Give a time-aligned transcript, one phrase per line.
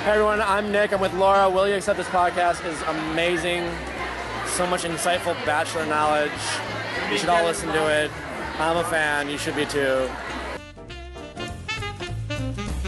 [0.00, 0.92] Hey everyone, I'm Nick.
[0.92, 1.48] I'm with Laura.
[1.48, 2.64] Will you accept this podcast?
[2.66, 3.70] is amazing.
[4.46, 6.30] So much insightful bachelor knowledge.
[7.10, 8.10] You should all listen to it.
[8.58, 9.28] I'm a fan.
[9.28, 10.10] You should be too.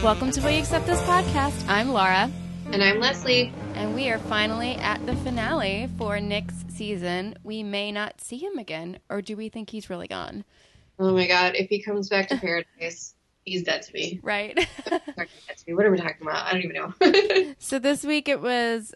[0.03, 1.67] Welcome to Will You Accept This podcast.
[1.69, 2.29] I'm Laura,
[2.73, 3.53] And I'm Leslie.
[3.75, 7.35] and we are finally at the finale for Nick's season.
[7.43, 10.43] We may not see him again, or do we think he's really gone?
[10.99, 13.14] Oh my god, if he comes back to paradise,
[13.45, 14.19] he's dead to me.
[14.23, 14.57] Right?
[15.67, 15.73] Me.
[15.73, 16.45] What are we talking about?
[16.45, 17.53] I don't even know.
[17.59, 18.93] so this week it was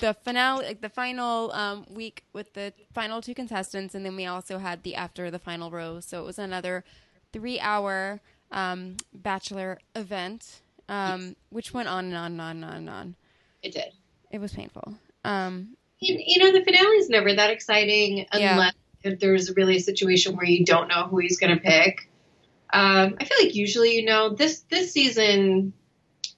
[0.00, 4.26] the finale, like the final um, week with the final two contestants, and then we
[4.26, 6.04] also had the after the final rose.
[6.04, 6.84] So it was another
[7.32, 8.20] three-hour
[8.52, 13.14] um, bachelor event, um, which went on and on and on and on and on.
[13.62, 13.92] it did.
[14.30, 14.94] It was painful.
[15.24, 18.52] Um, You, you know, the finale is never that exciting Yeah.
[18.52, 22.08] unless if there's really a situation where you don't know who he's going to pick.
[22.72, 25.72] Um, I feel like usually you know this this season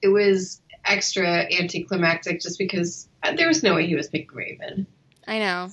[0.01, 4.87] it was extra anticlimactic just because uh, there was no way he was picking Raven.
[5.27, 5.69] I know.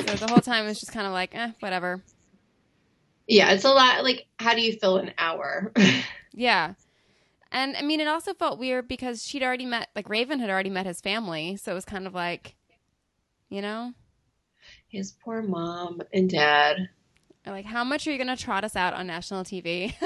[0.00, 2.02] So the whole time it was just kind of like, eh, whatever.
[3.26, 4.04] Yeah, it's a lot.
[4.04, 5.72] Like, how do you fill an hour?
[6.38, 6.74] Yeah.
[7.50, 10.70] And I mean, it also felt weird because she'd already met, like, Raven had already
[10.70, 11.56] met his family.
[11.56, 12.54] So it was kind of like,
[13.48, 13.94] you know,
[14.86, 16.90] His poor mom and dad.
[17.50, 19.94] Like, how much are you going to trot us out on national TV?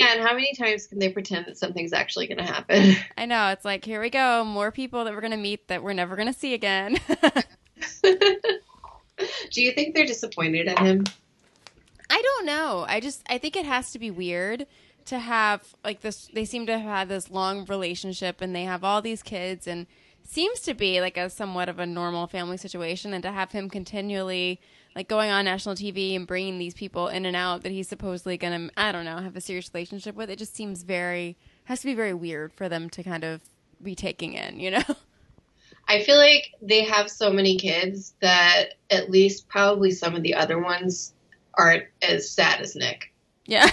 [0.00, 2.96] Yeah, and how many times can they pretend that something's actually going to happen?
[3.18, 3.48] I know.
[3.48, 4.44] It's like, here we go.
[4.44, 6.98] More people that we're going to meet that we're never going to see again.
[8.02, 11.04] Do you think they're disappointed at him?
[12.08, 12.86] I don't know.
[12.88, 14.66] I just, I think it has to be weird
[15.04, 16.30] to have, like, this.
[16.32, 19.86] They seem to have had this long relationship and they have all these kids and
[20.24, 23.68] seems to be like a somewhat of a normal family situation and to have him
[23.68, 24.60] continually
[25.00, 28.36] like going on national TV and bringing these people in and out that he's supposedly
[28.36, 31.80] going to I don't know have a serious relationship with it just seems very has
[31.80, 33.40] to be very weird for them to kind of
[33.82, 34.82] be taking in you know?
[35.88, 40.34] I feel like they have so many kids that at least probably some of the
[40.34, 41.14] other ones
[41.54, 43.10] aren't as sad as Nick.
[43.46, 43.68] yeah.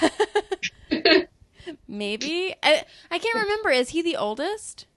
[1.88, 2.56] Maybe?
[2.64, 3.70] I, I can't remember.
[3.70, 4.88] Is he the oldest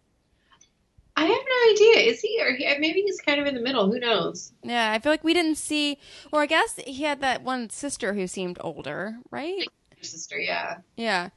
[1.16, 2.10] I have no idea.
[2.10, 3.90] Is he or he, maybe he's kind of in the middle?
[3.90, 4.52] Who knows?
[4.62, 5.98] yeah I feel like we didn't see
[6.32, 9.66] or I guess he had that one sister who seemed older right
[10.00, 10.78] sister, yeah.
[10.96, 11.28] yeah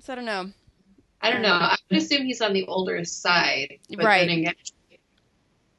[0.00, 0.50] so I don't know
[1.22, 1.54] I don't know.
[1.54, 3.78] I would assume he's on the older side.
[3.96, 4.28] Right.
[4.28, 4.52] Again,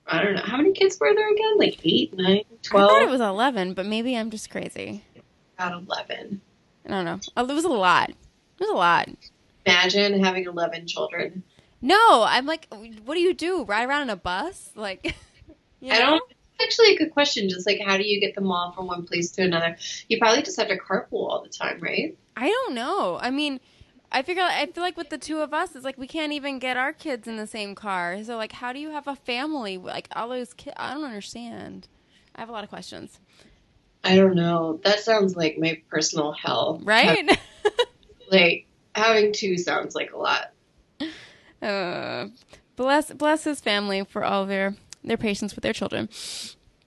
[0.07, 0.41] I don't know.
[0.41, 1.59] How many kids were there again?
[1.59, 2.90] Like eight, nine, twelve?
[2.90, 5.03] I thought it was 11 but maybe I'm just crazy
[5.57, 6.41] about eleven.
[6.85, 7.19] I don't know.
[7.38, 8.09] Oh, It was a lot.
[8.09, 8.16] It
[8.59, 9.09] was a lot.
[9.66, 11.44] Imagine having eleven children.
[11.81, 12.68] No, I'm like,
[13.03, 13.63] what do you do?
[13.63, 14.72] Ride around in a bus?
[14.75, 15.16] Like,
[15.81, 16.24] you I don't.
[16.62, 17.50] Actually a good question.
[17.50, 19.75] Just like, how do you get them all from one place to another?
[20.08, 22.18] You probably just have to carpool all the time, right?
[22.38, 23.19] I don't know.
[23.22, 23.59] I mean,
[24.12, 26.59] I figure I feel like with the two of us, it's like we can't even
[26.59, 28.24] get our kids in the same car.
[28.24, 30.75] So like, how do you have a family like all those kids?
[30.80, 31.90] I don't understand.
[32.36, 33.19] I have a lot of questions.
[34.03, 34.80] I don't know.
[34.84, 36.80] That sounds like my personal hell.
[36.84, 37.38] Right?
[38.31, 38.66] Like
[38.96, 40.52] having two sounds like a lot.
[41.65, 42.27] uh,
[42.75, 46.09] bless bless his family for all their their patience with their children.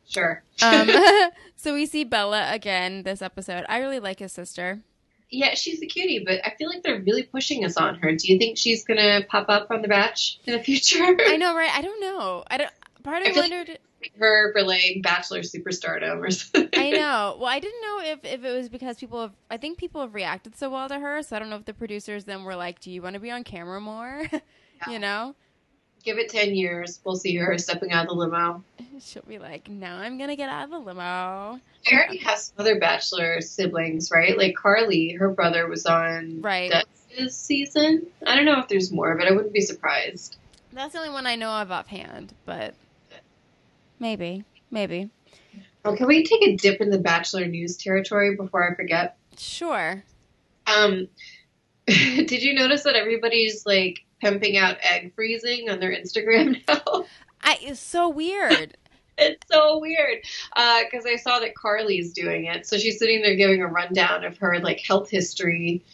[0.08, 0.42] Sure.
[0.62, 0.88] Um,
[1.56, 3.64] so we see Bella again this episode.
[3.68, 4.80] I really like his sister.
[5.30, 8.14] Yeah, she's a cutie, but I feel like they're really pushing us on her.
[8.14, 11.04] Do you think she's gonna pop up on the Batch in the future?
[11.04, 11.70] I know, right?
[11.70, 12.44] I don't know.
[12.50, 12.70] I don't.
[13.02, 13.78] Part of I me like- wondered.
[14.18, 16.68] her for like Bachelor superstardom or something.
[16.80, 17.36] I know.
[17.38, 19.32] Well, I didn't know if, if it was because people have.
[19.50, 21.74] I think people have reacted so well to her, so I don't know if the
[21.74, 24.24] producers then were like, "Do you want to be on camera more?"
[24.86, 25.34] You know,
[26.04, 28.62] Give it ten years, we'll see her stepping out of the limo.
[29.00, 32.54] she'll be like, "Now I'm gonna get out of the limo." She already has some
[32.58, 34.36] other Bachelor siblings, right?
[34.38, 36.72] Like Carly, her brother was on Right.
[37.16, 38.06] this season.
[38.26, 40.36] I don't know if there's more, but I wouldn't be surprised.
[40.72, 42.74] That's the only one I know of offhand, but
[43.98, 45.10] maybe, maybe,
[45.84, 49.16] Oh, can we take a dip in the Bachelor news territory before I forget?
[49.36, 50.04] sure.
[50.66, 51.08] Um,
[51.86, 57.04] did you notice that everybody's like pimping out egg freezing on their Instagram now?
[57.43, 58.76] I it's so weird.
[59.19, 60.19] it's so weird
[60.54, 62.66] because I saw that Carly's doing it.
[62.66, 65.84] So she's sitting there giving a rundown of her like health history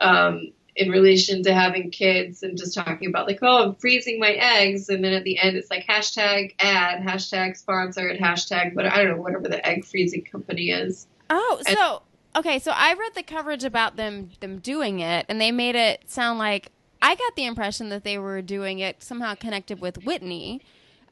[0.00, 4.30] um, in relation to having kids and just talking about like, oh, I'm freezing my
[4.32, 9.02] eggs, and then at the end it's like hashtag ad, hashtag sponsored, hashtag, but I
[9.02, 11.06] don't know whatever the egg freezing company is.
[11.30, 12.02] Oh, And- so
[12.36, 16.10] okay, so I read the coverage about them them doing it, and they made it
[16.10, 16.70] sound like
[17.04, 20.62] I got the impression that they were doing it somehow connected with Whitney.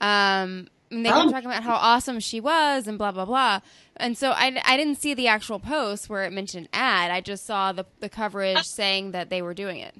[0.00, 1.20] Um, and they Oh.
[1.22, 3.60] kept talking about how awesome she was and blah blah blah.
[3.96, 7.10] And so I, I didn't see the actual post where it mentioned ad.
[7.10, 9.94] I just saw the the coverage saying that they were doing it.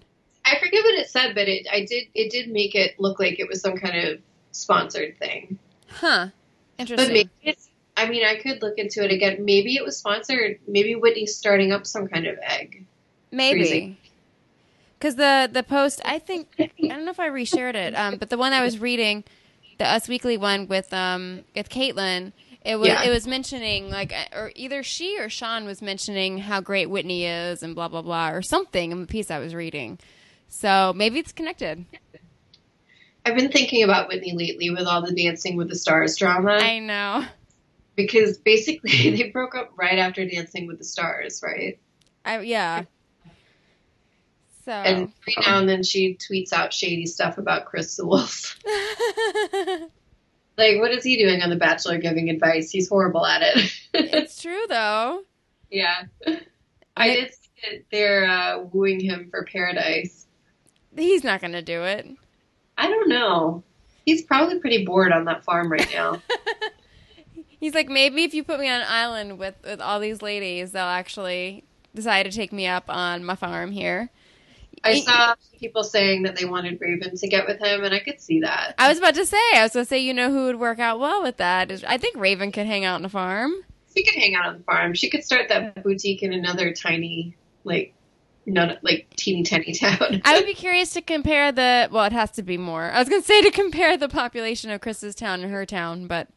[0.44, 3.38] I forget what it said, but it I did it did make it look like
[3.38, 5.58] it was some kind of sponsored thing.
[5.88, 6.28] Huh.
[6.78, 6.96] Interesting.
[6.96, 7.30] But Interesting.
[7.42, 7.68] maybe it's.
[7.96, 9.44] I mean, I could look into it again.
[9.44, 10.58] Maybe it was sponsored.
[10.66, 12.86] Maybe Whitney's starting up some kind of egg.
[13.30, 13.60] Maybe.
[13.60, 13.96] freezing.
[15.02, 18.30] Because the the post, I think I don't know if I reshared it, um, but
[18.30, 19.24] the one I was reading,
[19.78, 22.32] the Us Weekly one with um with Kaitlyn,
[22.64, 23.02] it was Yeah.
[23.02, 27.24] it was mentioning like, uh, or either she or Shawn was mentioning how great Whitney
[27.26, 29.98] is and blah blah blah or something in the piece I was reading.
[30.46, 31.84] So maybe it's connected.
[33.26, 36.78] I've been thinking about Whitney lately with all the Dancing with the Stars drama I
[36.78, 37.24] know.
[37.96, 41.80] because basically they broke up right after Dancing with the Stars, right?
[42.24, 42.84] I yeah.
[44.64, 48.54] So And every now and then she tweets out shady stuff about Chris Soules.
[50.56, 52.70] like, what is he doing on The Bachelor giving advice?
[52.70, 53.72] He's horrible at it.
[53.94, 55.22] it's true though.
[55.70, 56.04] yeah.
[56.96, 60.26] I did see that they're uh, wooing him for Paradise.
[60.94, 62.06] He's not going to do it.
[62.76, 63.62] I don't know.
[64.04, 66.20] He's probably pretty bored on that farm right now.
[67.60, 70.72] He's like, maybe if you put me on an island with, with all these ladies,
[70.72, 71.64] they'll actually
[71.94, 74.10] decide to take me up on my farm here.
[74.84, 78.20] I saw people saying that they wanted Raven to get with him, and I could
[78.20, 78.74] see that.
[78.78, 80.78] I was about to say, I was going to say, you know who would work
[80.78, 81.70] out well with that?
[81.70, 83.52] Is, I think Raven could hang out on a farm.
[83.94, 84.94] She could hang out on the farm.
[84.94, 87.94] She could start that boutique in another tiny, like,
[88.46, 90.22] none, like teeny tiny town.
[90.24, 92.90] I would be curious to compare the, well, it has to be more.
[92.90, 96.06] I was going to say to compare the population of Chris's town and her town,
[96.06, 96.28] but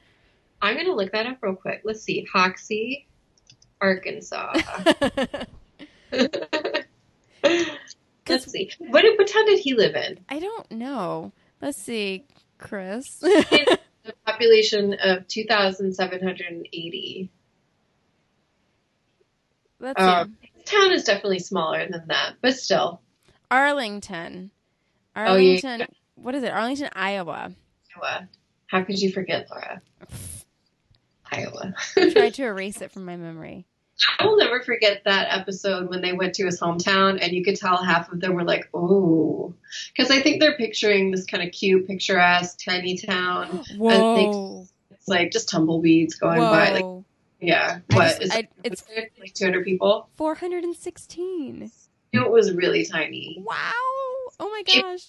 [0.62, 1.82] I'm gonna look that up real quick.
[1.84, 3.08] Let's see, Hoxie,
[3.82, 4.54] Arkansas.
[8.28, 8.72] Let's see.
[8.80, 10.20] What what town did he live in?
[10.30, 11.32] I don't know.
[11.62, 12.26] Let's see,
[12.58, 13.20] Chris.
[13.20, 17.30] The population of two thousand seven hundred and eighty.
[19.80, 20.08] Let's see.
[20.08, 23.02] Um, town is definitely smaller than that, but still.
[23.50, 24.52] Arlington.
[25.16, 25.30] Oh, yeah.
[25.30, 25.88] Arlington.
[26.16, 26.52] What is it?
[26.52, 27.52] Arlington, Iowa.
[27.96, 28.30] Iowa.
[28.68, 29.82] How could you forget, Laura?
[31.32, 31.74] Iowa.
[31.98, 33.66] I tried to erase it from my memory.
[34.20, 37.56] I will never forget that episode when they went to his hometown, and you could
[37.56, 39.56] tell half of them were like, "Ooh,"
[39.96, 43.64] because I think they're picturing this kind of cute, picturesque, tiny town.
[43.78, 44.68] Whoa.
[44.92, 46.72] It's like just tumbleweeds going by.
[46.72, 47.06] Like, Whoa.
[47.40, 48.50] yeah, I what just- is I- it?
[48.66, 48.84] it's
[49.20, 50.10] like 200 people.
[50.18, 51.72] 416.
[52.14, 53.72] It was really tiny, Wow.
[54.40, 55.06] Oh my gosh.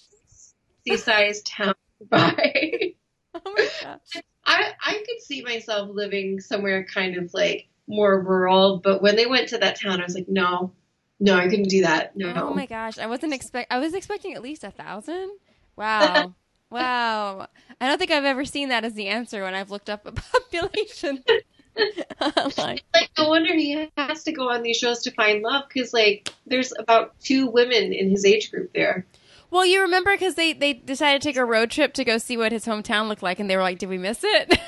[0.85, 1.73] sea-sized town.
[2.09, 2.93] By
[3.33, 4.23] Oh my gosh.
[4.45, 9.25] I, I could see myself living somewhere kind of like more rural, but when they
[9.25, 10.73] went to that town, I was like, no,
[11.19, 12.15] no, I couldn't do that.
[12.15, 12.97] No, Oh my gosh.
[12.97, 15.31] I wasn't expect I was expecting at least a thousand.
[15.75, 16.35] Wow.
[16.69, 17.47] wow.
[17.81, 20.11] I don't think I've ever seen that as the answer when I've looked up a
[20.51, 21.23] population.
[22.57, 22.83] like
[23.17, 26.73] no wonder he has to go on these shows to find love because like there's
[26.79, 29.05] about two women in his age group there.
[29.49, 32.35] Well, you remember because they, they decided to take a road trip to go see
[32.35, 34.59] what his hometown looked like, and they were like, "Did we miss it?"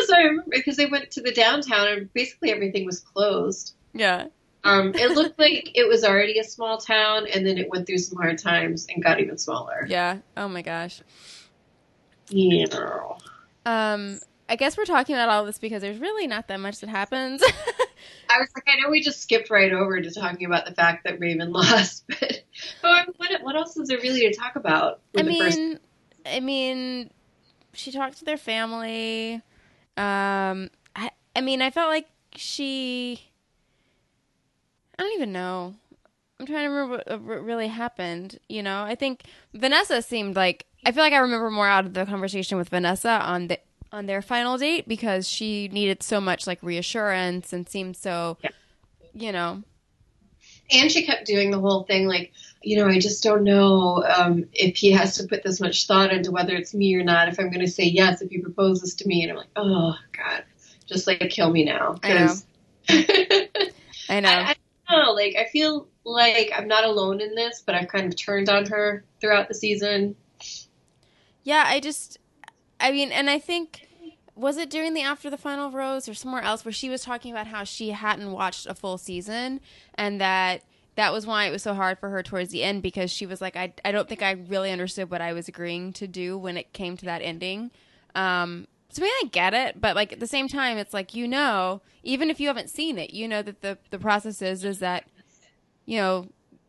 [0.00, 3.74] Oh, so I remember because they went to the downtown and basically everything was closed.
[3.92, 4.26] yeah.
[4.64, 7.98] Um, it looked like it was already a small town, and then it went through
[7.98, 9.86] some hard times and got even smaller.
[9.88, 10.18] Yeah.
[10.36, 11.00] Oh my gosh.
[12.30, 13.16] Know.
[13.64, 14.18] Um,
[14.48, 17.42] I guess we're talking about all this because there's really not that much that happens.
[18.30, 21.04] I was like, I know we just skipped right over to talking about the fact
[21.04, 22.42] that Raven lost, but,
[22.82, 25.00] but what what else is there really to talk about?
[25.16, 25.82] I mean, first-
[26.26, 27.10] I mean,
[27.72, 29.40] she talked to their family.
[29.98, 33.20] Um, I, I mean, I felt like she.
[34.98, 35.74] I don't even know.
[36.40, 38.38] I'm trying to remember what, what really happened.
[38.48, 39.22] You know, I think
[39.54, 43.10] Vanessa seemed like I feel like I remember more out of the conversation with Vanessa
[43.10, 43.58] on the
[43.90, 48.50] on their final date because she needed so much like reassurance and seemed so, Yeah.
[49.14, 49.62] you know,
[50.70, 54.46] and she kept doing the whole thing like, you know, I just don't know um,
[54.52, 57.28] if he has to put this much thought into whether it's me or not.
[57.28, 59.94] If I'm going to say yes, if he proposes to me, and I'm like, oh
[60.16, 60.44] god,
[60.86, 61.96] just like kill me now.
[62.02, 62.34] I know.
[64.08, 64.28] I know.
[64.28, 64.56] I,
[64.88, 65.12] I don't know.
[65.12, 68.66] Like, I feel like I'm not alone in this, but I've kind of turned on
[68.66, 70.16] her throughout the season.
[71.42, 72.18] Yeah, I just,
[72.80, 73.88] I mean, and I think,
[74.34, 77.32] was it during the After the Final Rose or somewhere else where she was talking
[77.32, 79.60] about how she hadn't watched a full season
[79.94, 80.62] and that
[80.98, 83.40] that was why it was so hard for her towards the end because she was
[83.40, 86.56] like, I, I don't think I really understood what I was agreeing to do when
[86.56, 87.70] it came to that ending.
[88.16, 91.14] Um, so I mean, I get it, but like at the same time, it's like,
[91.14, 94.64] you know, even if you haven't seen it, you know that the, the process is,
[94.64, 95.04] is that,
[95.86, 96.26] you know,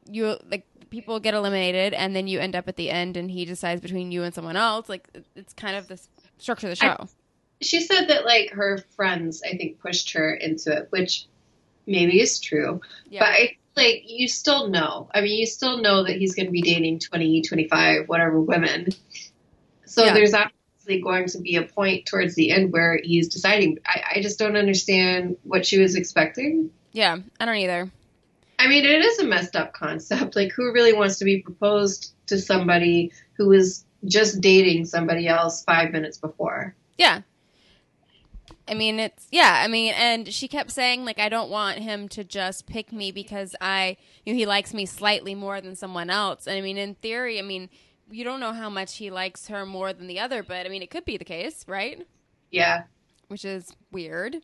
[0.07, 3.45] you like people get eliminated and then you end up at the end and he
[3.45, 5.99] decides between you and someone else like it's kind of the
[6.37, 7.07] structure of the show
[7.61, 11.25] She said that like her friends, I think, pushed her into it, which
[11.87, 12.79] maybe is true.
[13.09, 15.09] yeah But I like you still know.
[15.13, 18.87] I mean, you still know that he's going to be dating 20, 25, whatever women.
[19.85, 20.13] So Yeah.
[20.13, 23.79] there's obviously going to be a point towards the end where he's deciding.
[23.85, 26.71] I, I just don't understand what she was expecting.
[26.91, 27.91] Yeah, I don't either.
[28.57, 30.35] I mean, it is a messed up concept.
[30.35, 35.63] Like, who really wants to be proposed to somebody who is just dating somebody else
[35.63, 36.75] five minutes before?
[36.97, 37.21] Yeah.
[38.69, 39.61] I mean, it's yeah.
[39.63, 43.11] I mean, and she kept saying like, I don't want him to just pick me
[43.11, 46.47] because I, you know, he likes me slightly more than someone else.
[46.47, 47.69] And I mean, in theory, I mean,
[48.11, 50.81] you don't know how much he likes her more than the other, but I mean,
[50.81, 52.05] it could be the case, right?
[52.51, 52.83] Yeah.
[53.27, 54.37] Which is weird.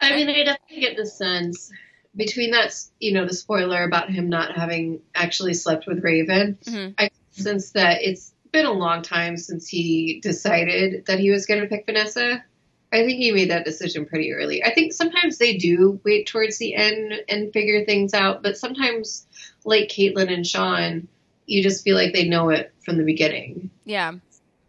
[0.00, 1.70] I mean, I definitely get the sense
[2.16, 6.58] between that, you know, the spoiler about him not having actually slept with Raven.
[6.64, 6.94] Mhm.
[6.98, 11.60] I sense that it's been a long time since he decided that he was going
[11.60, 12.44] to pick Vanessa.
[12.92, 14.64] I think he made that decision pretty early.
[14.64, 19.26] I think sometimes they do wait towards the end and figure things out, but sometimes,
[19.64, 21.06] like Kaitlyn and Shawn,
[21.46, 23.70] you just feel like they know it from the beginning.
[23.84, 24.14] Yeah.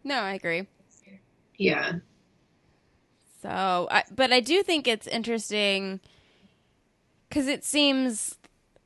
[0.04, 0.68] No, I agree.
[1.56, 1.94] Yeah.
[3.40, 5.98] So, I, but I do think it's interesting
[7.28, 8.36] because it seems,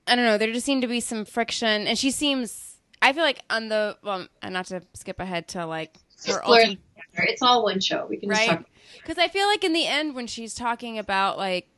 [0.07, 3.23] I don't know, there just seemed to be some friction, and she seems, I feel
[3.23, 5.95] like on the, well, and not to skip ahead to like
[6.27, 6.79] her ultimate.
[7.25, 8.07] It's all one show.
[8.09, 8.59] We can just right?
[8.59, 8.67] talk.
[8.97, 11.69] Because I feel like in the end, when she's talking about like,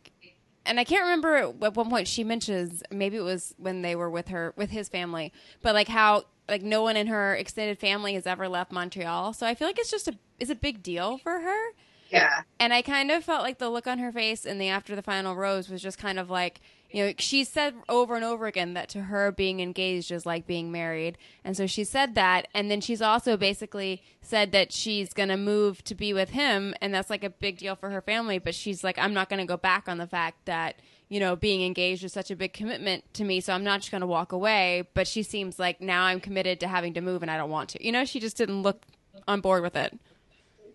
[0.64, 4.10] and I can't remember at one point she mentions maybe it was when they were
[4.10, 8.14] with her with his family, but like how like no one in her extended family
[8.14, 11.18] has ever left Montreal, so I feel like it's just a is a big deal
[11.18, 11.72] for her.
[12.10, 12.42] Yeah.
[12.58, 15.02] And I kind of felt like the look on her face in the after the
[15.02, 18.74] final rose was just kind of like, you know, she said over and over again
[18.74, 21.18] that to her being engaged is like being married.
[21.44, 22.48] And so she said that.
[22.54, 26.74] And then she's also basically said that she's going to move to be with him.
[26.80, 28.38] And that's like a big deal for her family.
[28.38, 30.80] But she's like, I'm not going to go back on the fact that,
[31.10, 33.40] you know, being engaged is such a big commitment to me.
[33.40, 34.88] So I'm not just going to walk away.
[34.94, 37.68] But she seems like now I'm committed to having to move and I don't want
[37.70, 37.84] to.
[37.84, 38.82] You know, she just didn't look
[39.26, 39.98] on board with it.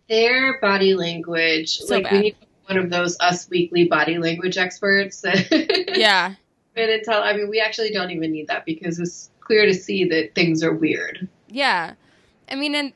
[0.10, 2.12] their body language So like bad.
[2.12, 2.36] we need
[2.68, 6.36] one of those us weekly body language experts that Yeah.
[6.76, 10.06] and tell i mean we actually don't even need that because it's clear to see
[10.06, 11.94] that things are weird Yeah.
[12.50, 12.94] I mean, and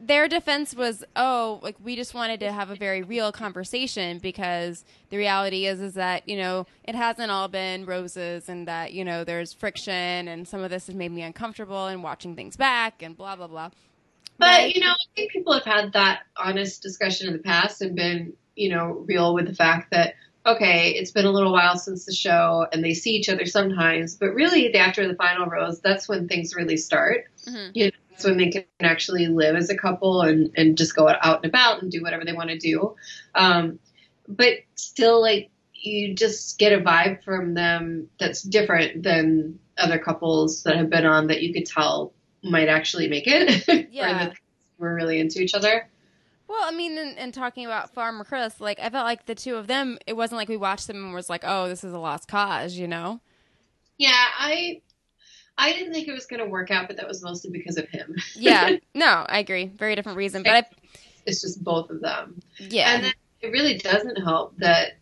[0.00, 4.84] their defense was, oh, like we just wanted to have a very real conversation because
[5.10, 9.04] the reality is, is that, you know, it hasn't all been roses and that, you
[9.04, 13.02] know, there's friction and some of this has made me uncomfortable and watching things back
[13.02, 13.70] and blah, blah, blah.
[14.38, 17.96] but you know i think people have had that honest discussion in the past and
[17.96, 20.14] been you know real with the fact that
[20.46, 24.16] okay it's been a little while since the show and they see each other sometimes
[24.16, 27.70] but really after the final rose that's when things really start Mhm.
[27.74, 31.08] you know that's when they can actually live as a couple and and just go
[31.08, 32.94] out and about and do whatever they want to do
[33.34, 33.78] um
[34.28, 40.62] but still like you just get a vibe from them that's different than other couples
[40.64, 44.26] that have been on that you could tell might actually make it or Yeah.
[44.26, 44.36] that
[44.78, 45.88] we're really into each other
[46.48, 49.56] Well, I mean, and, and talking about Farmer Chris, like, I felt like the two
[49.56, 51.98] of them, it wasn't like we watched them and was like, oh, this is a
[51.98, 53.20] lost cause, you know?
[53.98, 54.80] yeah i
[55.58, 57.88] i didn't think it was going to work out but that was mostly because of
[57.88, 58.76] him Yeah.
[58.94, 59.66] no, I agree.
[59.66, 60.42] Very different reason.
[60.42, 60.64] But I,
[61.24, 62.94] it's just both of them yeah.
[62.94, 64.98] And then it really doesn't help that,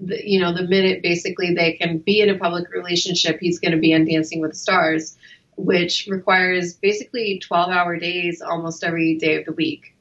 [0.00, 3.72] the, you know, the minute basically they can be in a public relationship, he's going
[3.72, 5.16] to be on Dancing with the Stars,
[5.56, 9.95] which requires basically 12 hour days almost every day of the week.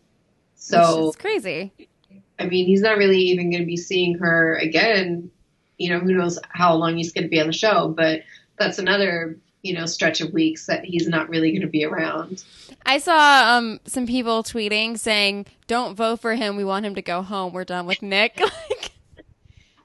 [0.65, 1.71] So, it's crazy.
[2.39, 5.29] I mean, he's not really even going to be seeing her again.
[5.77, 8.23] You know, who knows how long he's going to be on the show, but
[8.57, 12.43] that's another, you know, stretch of weeks that he's not really going to be around.
[12.83, 16.55] I saw um, some people tweeting saying, "Don't vote for him.
[16.55, 17.53] We want him to go home.
[17.53, 18.91] We're done with Nick." like,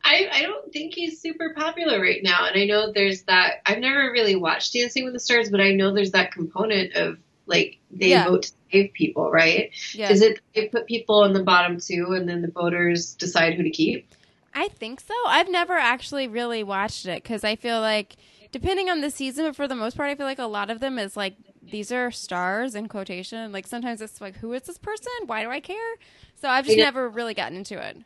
[0.02, 2.46] I, I don't think he's super popular right now.
[2.46, 3.56] And I know there's that.
[3.66, 7.18] I've never really watched Dancing with the Stars, but I know there's that component of
[7.50, 8.24] like they Yeah.
[8.24, 9.70] vote to save people, right?
[9.92, 13.54] yeah, Is it they put people on the bottom two and then the voters decide
[13.54, 14.06] who to keep?
[14.54, 15.14] I think so.
[15.26, 18.16] I've never actually really watched it because I feel like,
[18.50, 20.80] depending on the season, but for the most part, I feel like a lot of
[20.80, 21.34] them is like
[21.70, 23.52] these are stars in quotation.
[23.52, 25.12] Like sometimes it's like, who is this person?
[25.26, 25.94] Why do I care?
[26.40, 27.98] So I've just never really gotten into it.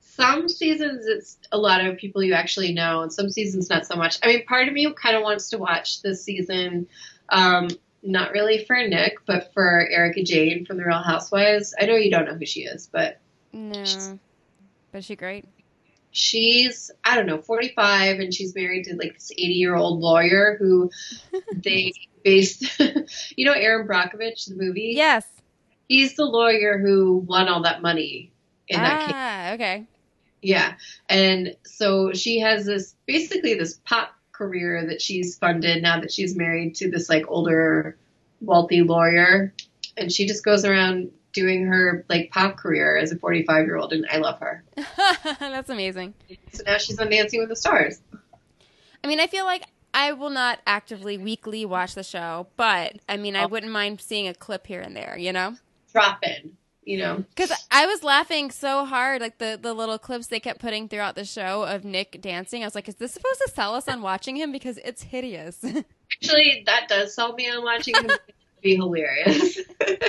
[0.00, 3.96] Some seasons it's a lot of people you actually know, and some seasons not so
[3.96, 4.18] much.
[4.22, 6.86] I mean, part of me kind of wants to watch this season.
[7.30, 7.68] Um,
[8.02, 11.74] not really for Nick, but for Erika Jayne from The Real Housewives.
[11.80, 13.20] I know you don't know who she is, but
[13.52, 14.18] No,
[14.92, 15.44] but is she great?
[16.12, 20.56] she's I don't know 45 and she's married to like this 80 year old lawyer
[20.58, 20.90] who
[21.54, 21.92] they
[22.24, 22.64] based
[23.36, 25.24] you know Erin Brockovich the movie Yes.
[25.88, 28.32] he's the lawyer who won all that money
[28.66, 29.86] in that case ah, okay.
[30.42, 30.74] yeah
[31.08, 34.10] and so she has this basically this pop
[34.40, 37.98] career that she's funded now that she's married to this like older,
[38.40, 39.52] wealthy lawyer,
[39.98, 43.92] and she just goes around doing her like pop career as a 45 year old,
[43.92, 44.64] and I love her.
[45.38, 46.14] That's amazing.
[46.52, 48.00] So now she's on Dancing with the Stars.
[49.04, 53.18] I mean, I feel like I will not actively weekly watch the show, but I
[53.18, 53.48] mean, I oh.
[53.48, 55.56] wouldn't mind seeing a clip here and there, you know?
[55.92, 56.56] Drop in,
[56.90, 57.24] you know.
[57.36, 61.14] Because I was laughing so hard, like the, the little clips they kept putting throughout
[61.14, 62.62] the show of Nick dancing.
[62.62, 64.50] I was like, is this supposed to sell us on watching him?
[64.50, 65.64] Because it's hideous.
[66.12, 68.10] Actually, that does sell me on watching him.
[68.60, 69.60] be hilarious.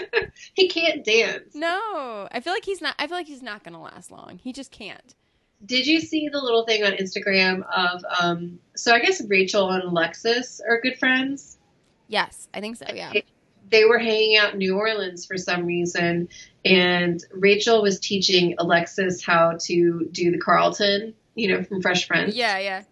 [0.54, 1.54] he can't dance.
[1.54, 2.96] no, I feel like he's not.
[2.98, 4.40] I feel like he's not going to last long.
[4.44, 5.16] He just can't.
[5.64, 9.84] Did you see the little thing on Instagram of um so I guess Rachel and
[9.84, 11.60] Alexis are good friends?
[12.08, 12.88] Yes, I think so.
[12.94, 13.12] Yeah.
[13.14, 13.24] They
[13.86, 16.28] were hanging out in New Orleans for some reason
[16.66, 22.36] and Rachel was teaching Alexis how to do the Carlton, you know, from Fresh Prince.
[22.36, 22.84] Yeah, yeah,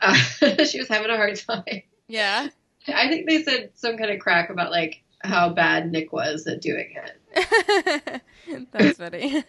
[0.00, 0.14] Uh,
[0.64, 1.82] she was having a hard time.
[2.06, 2.48] yeah.
[2.86, 6.60] I think they said some kind of crack about like how bad Nick was at
[6.62, 6.94] doing
[7.34, 8.22] it.
[8.72, 9.44] That's funny.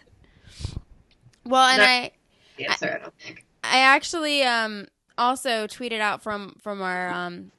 [1.46, 1.84] Well, and No.
[1.84, 2.10] I
[2.58, 3.44] answer, I don't think.
[3.64, 7.50] I actually um also tweeted out from from our um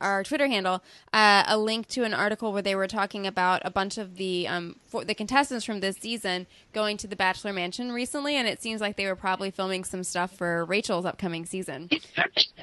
[0.00, 0.82] our Twitter handle
[1.12, 4.46] uh, a link to an article where they were talking about a bunch of the
[4.48, 8.62] um for the contestants from this season going to the Bachelor Mansion recently, and it
[8.62, 11.88] seems like they were probably filming some stuff for Rachel's upcoming season.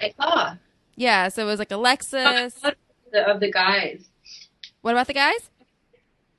[0.01, 0.55] I saw
[0.95, 2.53] Yeah, so it was like Alexis.
[3.11, 4.03] the, of the guys.
[4.81, 5.49] What about the guys?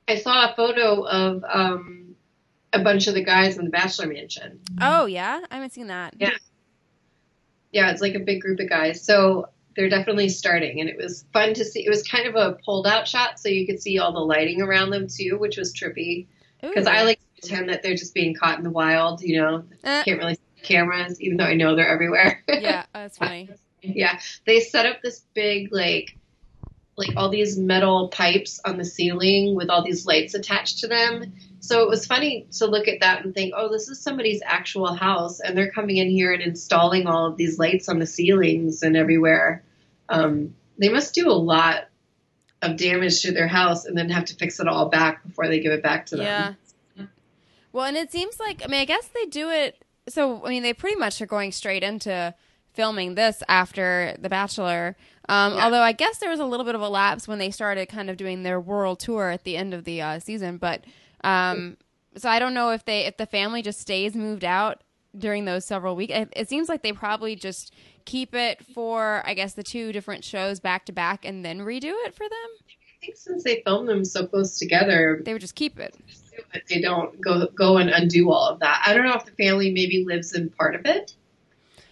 [0.07, 2.15] I saw a photo of um,
[2.73, 4.59] a bunch of the guys in the Bachelor Mansion.
[4.81, 6.15] Oh yeah, I haven't seen that.
[6.17, 6.31] Yeah.
[7.71, 9.01] Yeah, it's like a big group of guys.
[9.03, 11.85] So they're definitely starting, and it was fun to see.
[11.85, 14.61] It was kind of a pulled out shot, so you could see all the lighting
[14.61, 16.27] around them too, which was trippy.
[16.61, 19.21] Because I like to pretend that they're just being caught in the wild.
[19.21, 22.41] You know, Uh, can't really see the cameras, even though I know they're everywhere.
[22.47, 23.49] yeah, that's funny.
[23.81, 26.17] Yeah, they set up this big like
[26.95, 31.33] like all these metal pipes on the ceiling with all these lights attached to them.
[31.59, 34.93] So it was funny to look at that and think, "Oh, this is somebody's actual
[34.93, 38.83] house and they're coming in here and installing all of these lights on the ceilings
[38.83, 39.63] and everywhere."
[40.09, 41.85] Um, they must do a lot
[42.61, 45.59] of damage to their house and then have to fix it all back before they
[45.59, 46.25] give it back to them.
[46.25, 47.05] Yeah.
[47.71, 49.83] Well, and it seems like I mean, I guess they do it.
[50.07, 52.33] So I mean, they pretty much are going straight into
[52.73, 54.95] filming this after The Bachelor.
[55.29, 55.65] Um, Yeah.
[55.65, 58.09] Although I guess there was a little bit of a lapse when they started kind
[58.09, 60.57] of doing their world tour at the end of the uh, season.
[60.57, 60.85] But
[61.23, 61.77] um,
[62.15, 64.83] so I don't know if they if the family just stays moved out
[65.17, 66.13] during those several weeks.
[66.13, 67.73] It, it seems like they probably just
[68.05, 71.91] keep it for I guess the two different shows back to back and then redo
[72.05, 72.49] it for them.
[72.67, 75.95] I think since they filmed them so close together, They would just keep it.
[76.69, 78.81] they don't go go and undo all of that.
[78.85, 81.15] I don't know if the family maybe lives in part of it,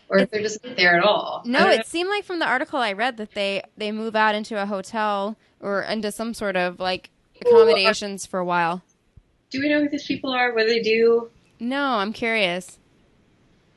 [0.09, 1.41] or if they're just not there at all.
[1.45, 4.61] No, it seemed like from the article I read that they they move out into
[4.61, 7.09] a hotel or into some sort of like
[7.45, 8.81] uh, accommodations for a while.
[9.49, 10.53] do we know who these people are?
[10.53, 11.29] What do they do?
[11.59, 12.79] No, I'm curious.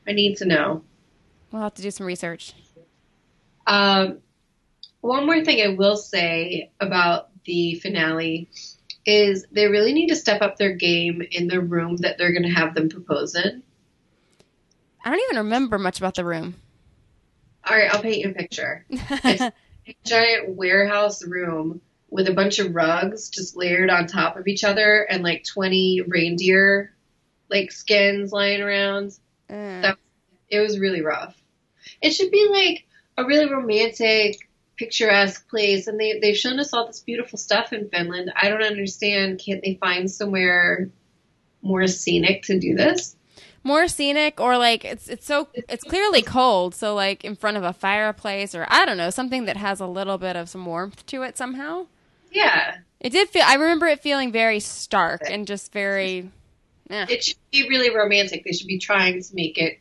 [0.07, 0.83] I need to know.
[1.55, 2.53] We'll have to do some research.
[3.65, 4.19] Um,
[5.03, 8.49] one more thing I will say about the finale
[9.07, 12.43] is they really need to step up their game in the room that they're going
[12.43, 13.63] to have them propose in.
[15.05, 16.57] I don't even remember much about the room.
[17.65, 18.85] All right, I'll paint you a picture.
[18.91, 19.41] It's
[19.87, 24.65] a giant warehouse room with a bunch of rugs just layered on top of each
[24.65, 26.97] other and like 20 reindeer
[27.49, 29.13] like skins lying around.
[29.49, 29.99] Uh, That-
[30.49, 31.37] It was really rough.
[32.05, 32.87] It should be like
[33.17, 37.89] a really romantic, picturesque place and they they've shown us all this beautiful stuff in
[37.89, 38.33] Finland.
[38.35, 39.41] I don't understand.
[39.45, 40.91] Can't they find somewhere
[41.63, 43.17] more scenic to do this?
[43.65, 47.65] more scenic or like it's it's so it's clearly cold, so like in front of
[47.65, 51.05] a fireplace or I don't know, something that has a little bit of some warmth
[51.07, 51.87] to it somehow.
[52.31, 52.79] Yeah.
[53.01, 56.31] It did feel I remember it feeling very stark and just very
[56.91, 57.07] eh.
[57.09, 58.45] It should be really romantic.
[58.45, 59.81] They should be trying to make it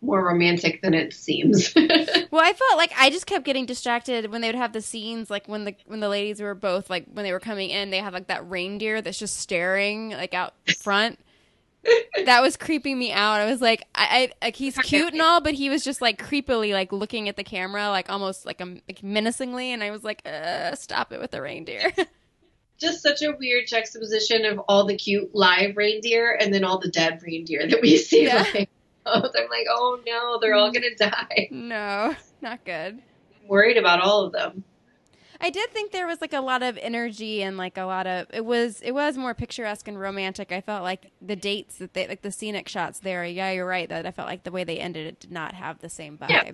[0.00, 1.74] more romantic than it seems.
[2.30, 5.30] Well, I felt like I just kept getting distracted when they would have the scenes,
[5.30, 7.98] like when the when the ladies were both like when they were coming in, they
[7.98, 11.18] have like that reindeer that's just staring like out front.
[12.26, 13.40] that was creeping me out.
[13.40, 16.22] I was like, I, I like he's cute and all, but he was just like
[16.22, 20.04] creepily like looking at the camera, like almost like um like menacingly, and I was
[20.04, 21.92] like, uh, stop it with the reindeer.
[22.78, 26.88] Just such a weird juxtaposition of all the cute live reindeer and then all the
[26.88, 28.26] dead reindeer that we see.
[28.26, 28.46] Yeah.
[28.54, 28.70] Like,
[29.14, 31.48] I'm like, oh no, they're all gonna die.
[31.50, 33.00] no, not good.
[33.42, 34.64] I'm worried about all of them.
[35.40, 38.26] I did think there was like a lot of energy and like a lot of
[38.32, 40.50] it was it was more picturesque and romantic.
[40.50, 43.24] I felt like the dates that they like the scenic shots there.
[43.24, 45.78] Yeah, you're right that I felt like the way they ended it did not have
[45.78, 46.30] the same vibe.
[46.30, 46.50] Yeah.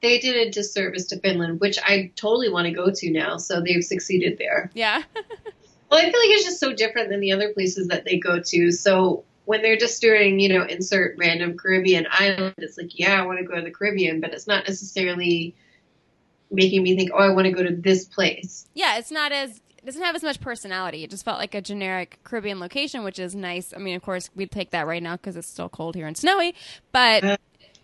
[0.00, 3.36] they did a disservice to Finland, which I totally want to go to now.
[3.36, 4.70] So they've succeeded there.
[4.74, 5.02] Yeah.
[5.90, 8.40] Well, I feel like it's just so different than the other places that they go
[8.40, 8.70] to.
[8.70, 13.26] So when they're just doing, you know, insert random Caribbean island, it's like, yeah, I
[13.26, 15.54] want to go to the Caribbean, but it's not necessarily
[16.50, 18.66] making me think, oh, I want to go to this place.
[18.74, 21.02] yeah, it's not as it doesn't have as much personality.
[21.02, 23.74] It just felt like a generic Caribbean location, which is nice.
[23.74, 26.16] I mean, of course, we'd take that right now because it's still cold here and
[26.16, 26.54] snowy,
[26.92, 27.36] but Uh.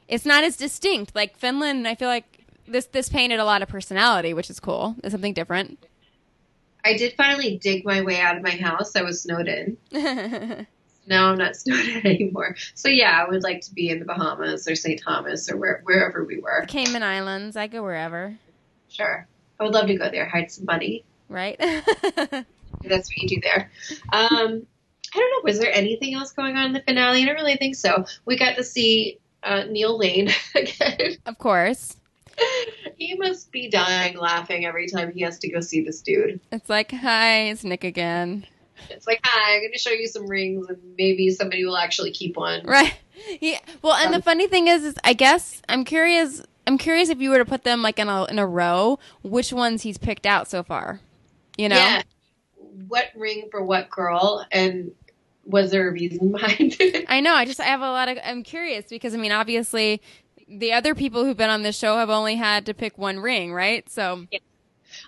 [0.07, 1.17] it's not as distinct.
[1.17, 4.95] Like Finland, I feel like this this painted a lot of personality, which is cool.
[5.03, 5.85] It's something different.
[6.85, 8.95] I did finally dig my way out of my house.
[8.95, 9.77] I was snowed in.
[11.09, 12.55] Now I'm not snowed in anymore.
[12.75, 15.01] So yeah, I would like to be in the Bahamas or St.
[15.03, 16.65] Thomas or where, wherever we were.
[16.69, 18.37] Cayman Islands, I go wherever,
[18.91, 19.27] Sure.
[19.61, 21.05] I would love to go there, hide some money.
[21.29, 21.59] right?
[21.59, 22.45] That's
[23.11, 23.71] what you do there.
[24.13, 24.67] Um,
[25.15, 25.41] I don't know.
[25.45, 27.23] Was there anything else going on in the finale?
[27.23, 28.05] I don't really think so.
[28.25, 31.17] We got to see uh, Neil Lane again.
[31.27, 31.97] of course.
[32.97, 36.41] he must be dying laughing every time he has to go see this dude.
[36.53, 38.47] It's like, hi, it's Nick again.
[38.91, 42.11] It's like, hi, I'm going to show you some rings, and maybe somebody will actually
[42.11, 42.65] keep one.
[42.65, 42.95] Right.
[43.41, 43.59] Yeah.
[43.83, 46.43] Well, and the um, funny thing is, is I guess I'm curious.
[46.67, 49.53] I'm curious if you were to put them like in a in a row, which
[49.53, 51.01] ones he's picked out so far.
[51.57, 51.77] You know.
[51.77, 52.03] Yeah.
[52.87, 54.47] What ring for what girl?
[54.53, 54.93] And
[55.45, 57.07] was there a reason behind it?
[57.09, 57.35] I know.
[57.35, 58.19] I just I have a lot of.
[58.25, 60.01] I'm curious because I mean, obviously,
[60.49, 63.53] the other people who've been on this show have only had to pick one ring,
[63.53, 63.89] right?
[63.91, 64.27] So.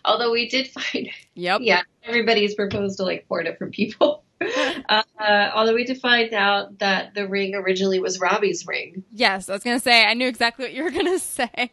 [0.05, 1.61] Although we did find, Yep.
[1.63, 4.25] yeah, everybody's proposed to like four different people.
[4.89, 5.03] uh,
[5.55, 9.05] although we did find out that the ring originally was Robbie's ring.
[9.13, 10.07] Yes, I was gonna say.
[10.07, 11.51] I knew exactly what you were gonna say.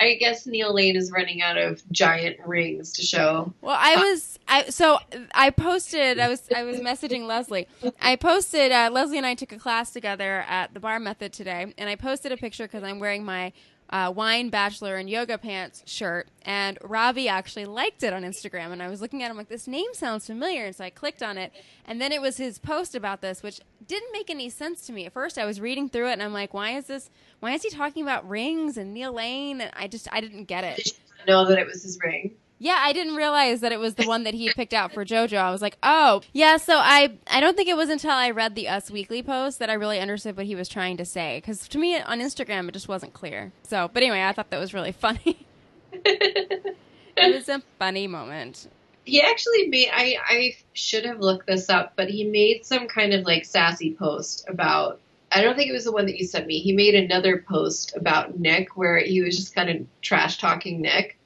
[0.00, 3.52] I guess Neil Lane is running out of giant rings to show.
[3.60, 4.98] Well, I was I so
[5.34, 7.68] I posted I was I was messaging Leslie.
[8.00, 11.74] I posted uh, Leslie and I took a class together at the Bar Method today,
[11.76, 13.52] and I posted a picture because I'm wearing my
[13.90, 18.82] uh, wine bachelor and yoga pants shirt, and Robbie actually liked it on Instagram, and
[18.82, 21.38] I was looking at him like this name sounds familiar, and so I clicked on
[21.38, 21.52] it,
[21.86, 25.06] and then it was his post about this, which didn't make any sense to me
[25.06, 25.38] at first.
[25.38, 27.10] I was reading through it, and I'm like, why is this?
[27.40, 29.60] Why is he talking about rings and Neil Lane?
[29.60, 30.76] And I just I didn't get it.
[30.76, 32.34] Did you know that it was his ring?
[32.58, 35.36] Yeah, I didn't realize that it was the one that he picked out for JoJo.
[35.36, 36.56] I was like, oh, yeah.
[36.56, 39.68] So I, I don't think it was until I read the Us Weekly post that
[39.68, 41.38] I really understood what he was trying to say.
[41.38, 43.52] Because to me on Instagram, it just wasn't clear.
[43.62, 45.46] So, but anyway, I thought that was really funny.
[45.92, 48.68] it was a funny moment.
[49.04, 49.88] He actually made.
[49.92, 53.94] I I should have looked this up, but he made some kind of like sassy
[53.94, 55.00] post about.
[55.30, 56.58] I don't think it was the one that you sent me.
[56.58, 61.18] He made another post about Nick where he was just kind of trash talking Nick.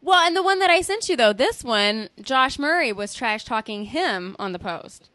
[0.00, 3.44] Well, and the one that I sent you though, this one, Josh Murray was trash
[3.44, 5.10] talking him on the post.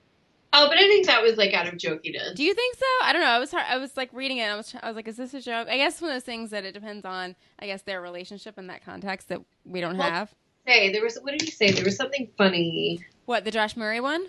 [0.56, 2.36] Oh, but I think that was like out of jokiness.
[2.36, 2.86] Do you think so?
[3.02, 3.28] I don't know.
[3.28, 4.42] I was hard, I was like reading it.
[4.42, 5.68] And I was I was like, is this a joke?
[5.68, 7.36] I guess one of those things that it depends on.
[7.58, 10.36] I guess their relationship in that context that we don't Well, have.
[10.66, 11.18] Hey, there was.
[11.22, 11.72] What did he say?
[11.72, 13.04] There was something funny.
[13.26, 14.28] What the Josh Murray one?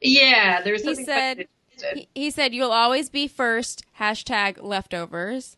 [0.00, 1.48] Yeah, there was He said-.
[1.94, 3.84] He, he said you'll always be first.
[4.00, 5.56] Hashtag leftovers.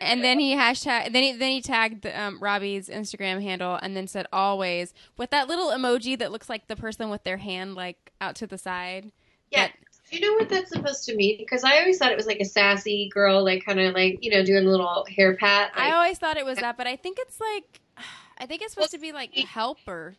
[0.00, 4.06] And then he hashtag then he then he tagged um, Robbie's Instagram handle and then
[4.06, 8.12] said always with that little emoji that looks like the person with their hand like
[8.20, 9.10] out to the side.
[9.50, 9.68] yeah.
[10.08, 11.36] Do you know what that's supposed to mean?
[11.38, 14.30] Because I always thought it was like a sassy girl, like kind of like you
[14.30, 15.72] know doing a little hair pat.
[15.74, 17.80] I always thought it was that, but I think it's like
[18.38, 20.14] I think it's supposed to be like help or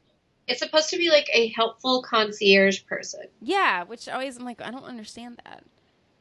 [0.46, 3.28] It's supposed to be like a helpful concierge person.
[3.42, 5.64] yeah, which always I'm like I don't understand that.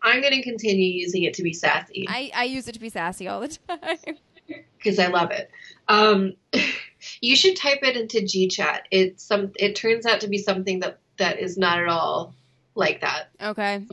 [0.06, 2.88] I'm going to continue using it to be sassy I I use it to be
[2.88, 4.16] sassy all the time.
[4.78, 5.50] because I love it.
[5.88, 6.34] Um,
[7.20, 8.80] you should type it into GChat.
[8.90, 9.52] It's some.
[9.56, 12.34] It turns out to be something that that is not at all
[12.74, 13.84] like that Okay.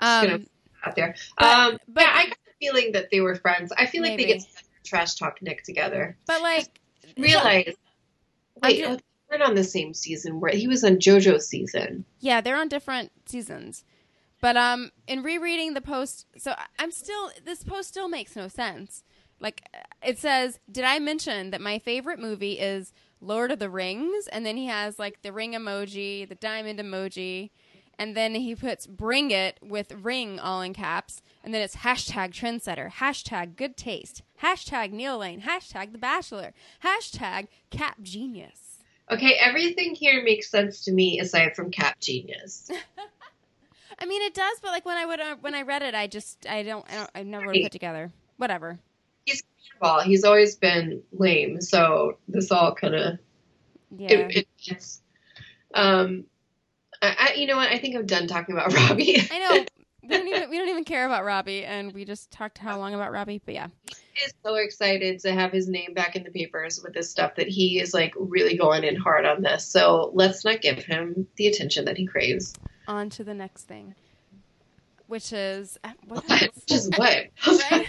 [0.00, 0.46] Um,
[0.84, 1.14] out there.
[1.36, 3.72] But- um, but- yeah, I got the feeling that they were friends.
[3.76, 4.44] I feel like they get
[4.84, 6.16] trash talk Nick together.
[6.26, 6.80] but like
[7.16, 7.74] Realize.
[8.62, 10.40] Wait, ju- oh, they weren't on the same season.
[10.40, 12.04] Where he was on JoJo's season.
[12.20, 13.84] Yeah, they're on different seasons.
[14.40, 19.02] But um, in rereading the post, so I'm still this post still makes no sense.
[19.40, 19.62] Like
[20.04, 24.28] it says, did I mention that my favorite movie is Lord of the Rings?
[24.28, 27.50] And then he has like the ring emoji, the diamond emoji,
[27.98, 32.30] and then he puts "bring it" with ring all in caps, and then it's hashtag
[32.30, 36.52] trendsetter, hashtag good taste, hashtag Neil Lane, hashtag The Bachelor,
[36.84, 38.78] hashtag Cap Genius.
[39.10, 42.70] Okay, everything here makes sense to me aside from Cap Genius.
[44.00, 46.06] I mean, it does, but like when I would uh, when I read it, I
[46.06, 47.62] just I don't I don't I never Right.
[47.62, 48.12] put together.
[48.36, 48.78] Whatever.
[49.24, 49.42] He's
[49.80, 53.18] well, he's always been lame, so this all kind of
[53.96, 54.10] Yeah.
[54.28, 55.02] it, it, it's
[55.74, 56.24] um
[57.02, 59.16] I, I you know what I think I'm done talking about Robbie.
[59.30, 59.64] I know.
[60.02, 62.94] we don't even we don't even care about Robbie, and we just talked how long
[62.94, 63.42] about Robbie.
[63.44, 63.68] But yeah,
[64.24, 67.48] is so excited to have his name back in the papers with this stuff that
[67.48, 69.66] he is like really going in hard on this.
[69.66, 72.54] So let's not give him the attention that he craves.
[72.88, 73.94] On to the next thing,
[75.06, 76.24] which is uh, what?
[76.28, 77.26] Which is what?
[77.46, 77.86] right?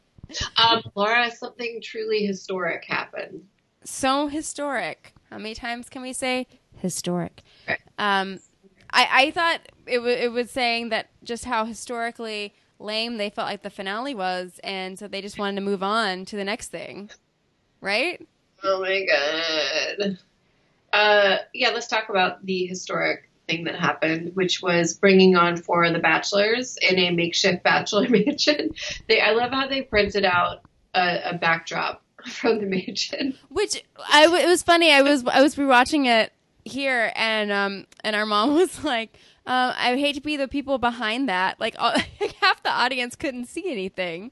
[0.56, 3.42] um, Laura, something truly historic happened.
[3.84, 5.14] so historic.
[5.30, 7.42] How many times can we say historic?
[7.66, 7.80] Right.
[7.98, 8.38] Um,
[8.90, 13.48] I, I thought it, w- it was saying that just how historically lame they felt
[13.48, 16.68] like the finale was, and so they just wanted to move on to the next
[16.68, 17.10] thing,
[17.80, 18.24] right?
[18.62, 20.18] Oh my god.
[20.92, 25.84] Uh, yeah, let's talk about the historic thing that happened, which was bringing on four
[25.84, 28.70] of the bachelors in a makeshift bachelor mansion.
[29.08, 30.62] They, I love how they printed out
[30.94, 33.36] a, a backdrop from the mansion.
[33.48, 34.92] Which I, it was funny.
[34.92, 36.32] I was I was rewatching it
[36.64, 40.78] here, and um and our mom was like, uh, "I hate to be the people
[40.78, 41.94] behind that." Like, all,
[42.40, 44.30] half the audience couldn't see anything.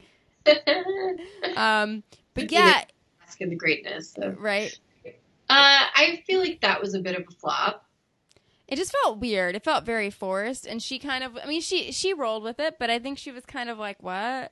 [1.57, 2.03] Um,
[2.35, 2.85] but yeah,
[3.27, 4.11] Asking the greatness.
[4.11, 4.35] So.
[4.39, 4.77] right.
[5.05, 7.85] Uh, I feel like that was a bit of a flop.
[8.73, 9.55] It just felt weird.
[9.55, 11.37] It felt very forced, and she kind of.
[11.37, 14.03] I mean, she she rolled with it, but I think she was kind of like,
[14.03, 14.51] "What?"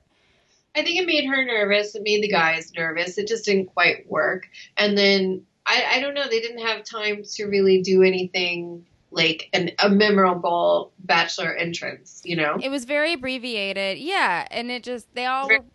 [0.75, 1.95] I think it made her nervous.
[1.95, 3.17] It made the guys nervous.
[3.17, 4.47] It just didn't quite work.
[4.77, 6.27] And then I, I don't know.
[6.29, 12.21] They didn't have time to really do anything like an, a memorable bachelor entrance.
[12.23, 15.65] You know, It was very abbreviated, yeah, and it just they all were,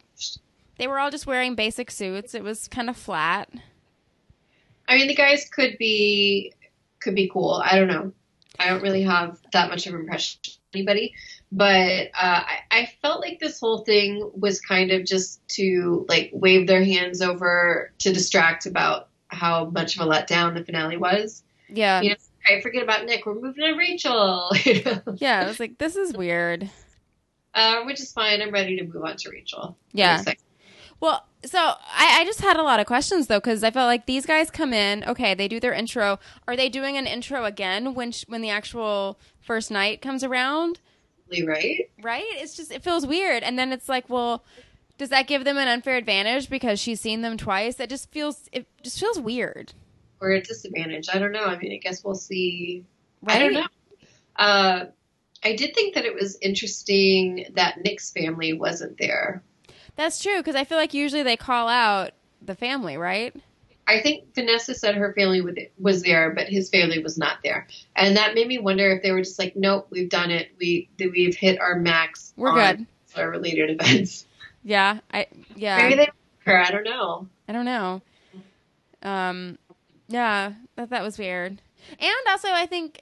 [0.78, 2.32] they were all just wearing basic suits.
[2.32, 3.50] It was kind of flat.
[4.86, 6.52] I mean, the guys could be
[7.00, 7.60] could be cool.
[7.64, 8.12] I don't know.
[8.58, 11.14] I don't really have that much of an impression of anybody,
[11.52, 16.30] but uh, I, I felt like this whole thing was kind of just to like
[16.32, 21.42] wave their hands over to distract about how much of a letdown the finale was.
[21.68, 22.16] Yeah, You know,
[22.48, 23.26] I forget about Nick.
[23.26, 25.00] We're moving on to Rachel, you know?
[25.16, 25.40] yeah.
[25.40, 26.70] I was like, "This is weird."
[27.54, 28.42] uh, which is fine.
[28.42, 29.76] I'm ready to move on to Rachel.
[29.92, 30.22] Yeah.
[30.26, 30.38] Like-
[31.00, 34.06] Well, so I, I just had a lot of questions though because I felt like
[34.06, 36.18] these guys come in, okay, they do their intro.
[36.48, 40.80] Are they doing an intro again when sh- when the actual first night comes around?
[41.46, 41.90] right?
[42.02, 42.24] Right?
[42.26, 44.44] It's just it feels weird, and then it's like, well,
[44.98, 47.78] does that give them an unfair advantage because she's seen them twice?
[47.80, 49.72] It just feels it just feels weird.
[50.20, 51.08] Or a disadvantage.
[51.12, 51.44] I don't know.
[51.44, 52.86] I mean, I guess we'll see
[53.22, 53.36] Right?
[53.36, 53.66] I don't know.
[54.36, 54.84] Uh,
[55.44, 59.42] I did think that it was interesting that Nick's family wasn't there.
[59.96, 63.34] That's true because I feel like usually they call out the family, right?
[63.88, 67.68] I think Vanessa said her family would- was there, but his family was not there,
[67.94, 70.50] and that made me wonder if they were just like, "Nope, we've done it.
[70.58, 72.32] We we've hit our max.
[72.36, 72.86] We're on good.
[73.16, 74.26] Our related events.
[74.64, 75.76] Yeah, I yeah.
[75.78, 76.08] Maybe they
[76.44, 76.58] her.
[76.58, 77.28] I don't know.
[77.48, 78.02] I don't know.
[79.02, 79.58] Um,
[80.08, 81.60] yeah, that that was weird.
[81.98, 83.00] And also, I think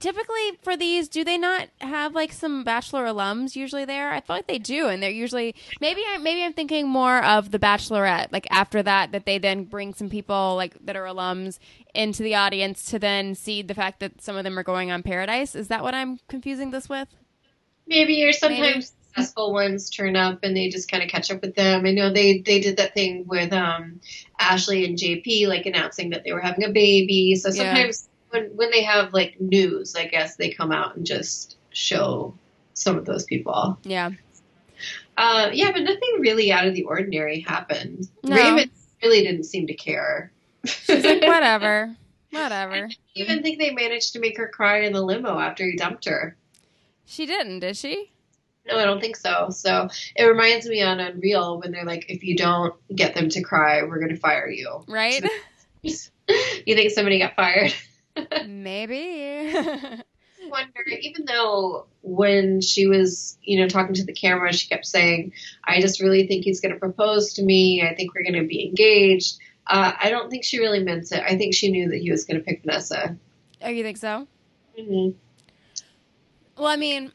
[0.00, 4.10] typically for these, do they not have like some Bachelor alums usually there?
[4.10, 7.50] I feel like they do, and they're usually maybe I maybe I'm thinking more of
[7.50, 8.32] the Bachelorette.
[8.32, 11.58] Like after that, that they then bring some people like that are alums
[11.94, 15.02] into the audience to then see the fact that some of them are going on
[15.02, 15.54] Paradise.
[15.54, 17.08] Is that what I'm confusing this with?
[17.86, 18.92] Maybe or sometimes.
[19.14, 21.86] Successful ones turn up and they just kind of catch up with them.
[21.86, 24.00] I know they they did that thing with um
[24.40, 27.36] Ashley and JP, like announcing that they were having a baby.
[27.36, 27.54] So Yeah.
[27.74, 32.34] sometimes when when they have like news, I guess they come out and just show
[32.74, 33.78] some of those people.
[33.84, 34.10] Yeah.
[35.16, 38.08] Uh, yeah, but nothing really out of the ordinary happened.
[38.24, 38.34] No.
[38.34, 40.32] Raven really didn't seem to care.
[40.64, 41.94] She's like, whatever,
[42.32, 42.88] whatever.
[42.90, 46.06] I even think they managed to make her cry in the limo after he dumped
[46.06, 46.36] her.
[47.06, 48.10] She didn't, did she?
[48.66, 49.48] No, I don't think so.
[49.50, 53.42] So it reminds me on Unreal when they're like, if you don't get them to
[53.42, 54.84] cry, we're going to fire you.
[54.88, 55.22] Right?
[55.82, 57.74] you think somebody got fired?
[58.46, 59.54] Maybe.
[60.54, 65.32] wonder, even though when she was, you know, talking to the camera, she kept saying,
[65.64, 67.82] I just really think he's going to propose to me.
[67.82, 69.38] I think we're going to be engaged.
[69.66, 71.22] Uh, I don't think she really meant it.
[71.26, 73.16] I think she knew that he was going to pick Vanessa.
[73.62, 74.26] oh, you think so?
[74.78, 75.16] Mm-hmm.
[76.56, 77.12] Well, I mean,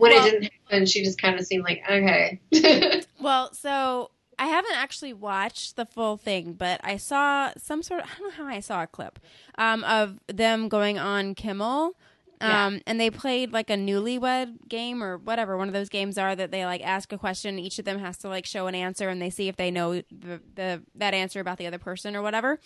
[0.00, 2.40] When Well- it didn't happen, she just kind of seemed like, okay.
[3.20, 8.06] well, so I haven't actually watched the full thing, but I saw some sort of,
[8.06, 9.18] I don't know how I saw a clip
[9.58, 11.92] um, of them going on Kimmel.
[12.40, 12.66] Yeah.
[12.68, 16.34] Um, and they played like a newlywed game or whatever one of those games are
[16.34, 19.10] that they like ask a question each of them has to like show an answer
[19.10, 22.22] and they see if they know the, the that answer about the other person or
[22.22, 22.58] whatever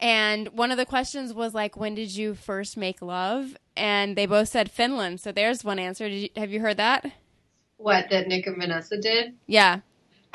[0.00, 4.26] and one of the questions was like when did you first make love and they
[4.26, 7.04] both said finland so there's one answer did you, have you heard that
[7.76, 9.34] what, that Nick and Vanessa did?
[9.46, 9.80] yeah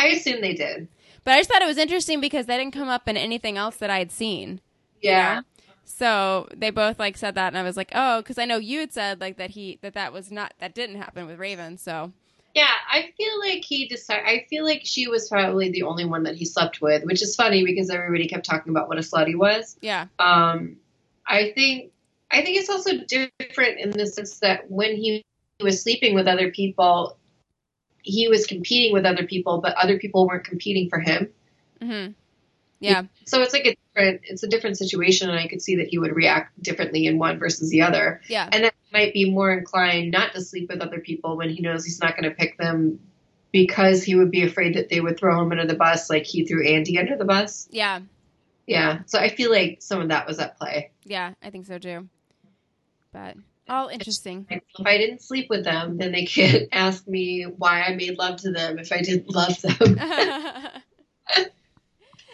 [0.04, 0.88] I assume they did.
[1.24, 3.78] But I just thought it was interesting because that didn't come up in anything else
[3.78, 4.60] that I had seen.
[5.02, 5.42] Yeah.
[5.86, 8.80] So they both like said that, and I was like, oh, because I know you
[8.80, 11.78] had said like that he that that was not that didn't happen with Raven.
[11.78, 12.12] So
[12.54, 14.26] Yeah, I feel like he decided.
[14.26, 17.36] I feel like she was probably the only one that he slept with, which is
[17.36, 19.76] funny because everybody kept talking about what a slut he was.
[19.82, 20.78] yeah, Um,
[21.26, 21.92] I think
[22.30, 25.24] I think it's also different in the sense that when he
[25.62, 27.18] was sleeping with other people,
[28.02, 31.30] he was competing with other people, but other people weren't competing for him.
[31.82, 32.08] hmm
[32.80, 35.88] yeah, So it's like a different, it's a different situation, and I could see that
[35.88, 39.52] he would react differently in one versus the other, yeah, and that might be more
[39.52, 42.58] inclined not to sleep with other people when he knows he's not going to pick
[42.58, 43.00] them
[43.52, 46.46] because he would be afraid that they would throw him under the bus, like he
[46.46, 47.68] threw Andy under the bus.
[47.72, 48.00] yeah,
[48.66, 50.92] Yeah, so I feel like some of that was at play.
[51.04, 51.34] yeah.
[51.44, 52.08] I think so too.
[53.12, 53.36] But
[53.70, 54.48] all interesting.
[54.50, 58.38] If I didn't sleep with them, then they can't ask me why I made love
[58.42, 60.00] to them if I didn't love them.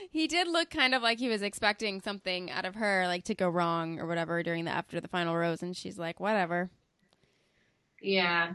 [0.09, 3.35] he did look kind of like he was expecting something out of her, like to
[3.35, 6.69] go wrong or whatever during the after the final rose, and she's like, whatever.
[8.01, 8.53] yeah.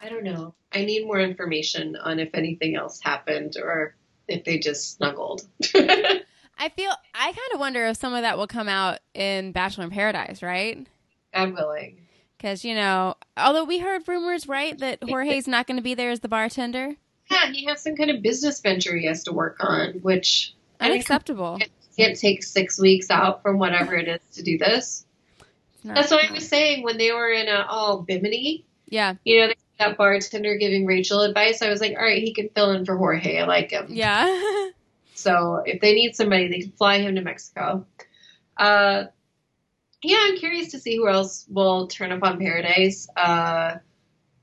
[0.00, 0.54] I don't know.
[0.72, 3.96] I need more information on if anything else happened or
[4.28, 5.42] if they just snuggled.
[5.74, 9.84] I feel I kind of wonder if some of that will come out in Bachelor
[9.84, 10.86] in Paradise, right?
[11.34, 11.98] I'm willing.
[12.36, 16.10] Because you know, although we heard rumors, right, that Jorge's not going to be there
[16.10, 16.96] as the bartender.
[17.30, 20.84] Yeah, he has some kind of business venture he has to work on, which I
[20.84, 21.58] mean, Unacceptable.
[21.96, 25.04] can't take six weeks out from whatever it is to do this.
[25.84, 28.64] That's what I was saying when they were in a, oh, Bimini.
[28.88, 31.62] Yeah, You know, that bartender giving Rachel advice.
[31.62, 33.38] I was like, all right, he can fill in for Jorge.
[33.38, 33.86] I like him.
[33.88, 34.26] yeah,
[35.14, 37.86] So if they need somebody, they can fly him to Mexico.
[38.56, 39.04] Uh,
[40.02, 43.08] yeah, I'm curious to see who else will turn up on Paradise.
[43.16, 43.76] Uh,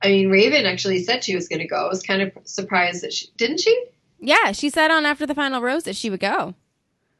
[0.01, 1.85] I mean, Raven actually said she was going to go.
[1.85, 3.85] I was kind of surprised that she didn't she.
[4.19, 4.51] yeah.
[4.51, 6.53] She said on after the final rose that she would go.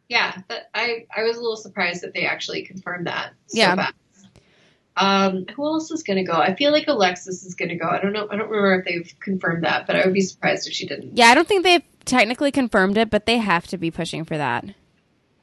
[0.10, 3.34] Yeah, that, I I was a little surprised that they actually confirmed that.
[3.48, 3.76] So Yeah.
[3.76, 3.94] fast.
[4.96, 6.34] Um, who else is going to go?
[6.34, 7.88] I feel like Alexis is going to go.
[7.88, 8.28] I don't know.
[8.32, 11.16] I don't remember if they've confirmed that, but I would be surprised if she didn't.
[11.16, 14.38] Yeah, I don't think they've technically confirmed it, but they have to be pushing for
[14.38, 14.66] that.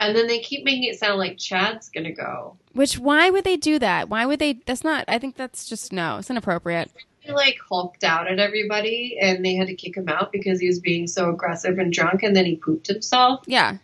[0.00, 2.56] And then they keep making it sound like Chad's going to go.
[2.72, 4.08] Which why would they do that?
[4.08, 4.54] Why would they?
[4.66, 5.04] That's not.
[5.06, 6.18] I think that's just no.
[6.18, 6.90] It's inappropriate.
[7.24, 10.66] He like hulked out at everybody, and they had to kick him out because he
[10.66, 13.44] was being so aggressive and drunk, and then he pooped himself.
[13.46, 13.78] Yeah.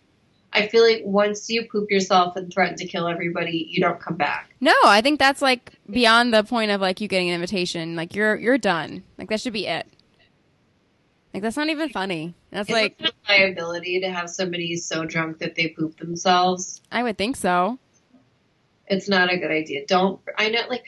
[0.53, 4.16] I feel like once you poop yourself and threaten to kill everybody, you don't come
[4.16, 4.50] back.
[4.61, 7.96] No, I think that's like beyond the point of like you getting an invitation.
[7.96, 9.05] Like you're you're done.
[9.16, 9.87] Like that should be it.
[11.33, 12.35] Like that's not even funny.
[12.50, 16.83] That's like a liability to have somebody so drunk that they poop themselves?
[16.90, 17.79] I would think so.
[18.88, 19.87] It's not a good idea.
[19.87, 20.20] Don't.
[20.37, 20.85] I know, like,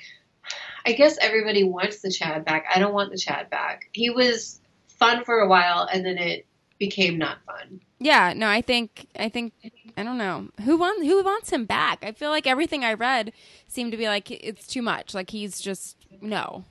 [0.85, 2.67] I guess everybody wants the Chad back.
[2.75, 3.89] I don't want the Chad back.
[3.93, 6.47] He was fun for a while, and then it
[6.79, 7.81] became not fun.
[8.01, 9.53] Yeah, no, I think I think
[9.97, 12.05] I don't know who wants who wants him back.
[12.05, 13.33] I feel like everything I read
[13.69, 15.15] seemed to be like it's too much.
[15.15, 16.65] Like he's just no.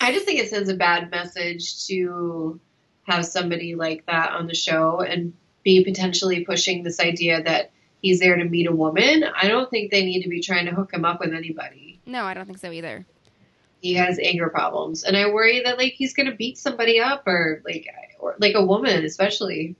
[0.00, 2.60] I just think it sends a bad message to
[3.04, 7.70] have somebody like that on the show and be potentially pushing this idea that
[8.02, 9.24] he's there to meet a woman.
[9.24, 11.85] I don't think they need to be trying to hook him up with anybody.
[12.06, 13.04] No, I don't think so either.
[13.80, 17.26] He has anger problems, and I worry that like he's going to beat somebody up
[17.26, 17.86] or like
[18.18, 19.76] or like a woman, especially.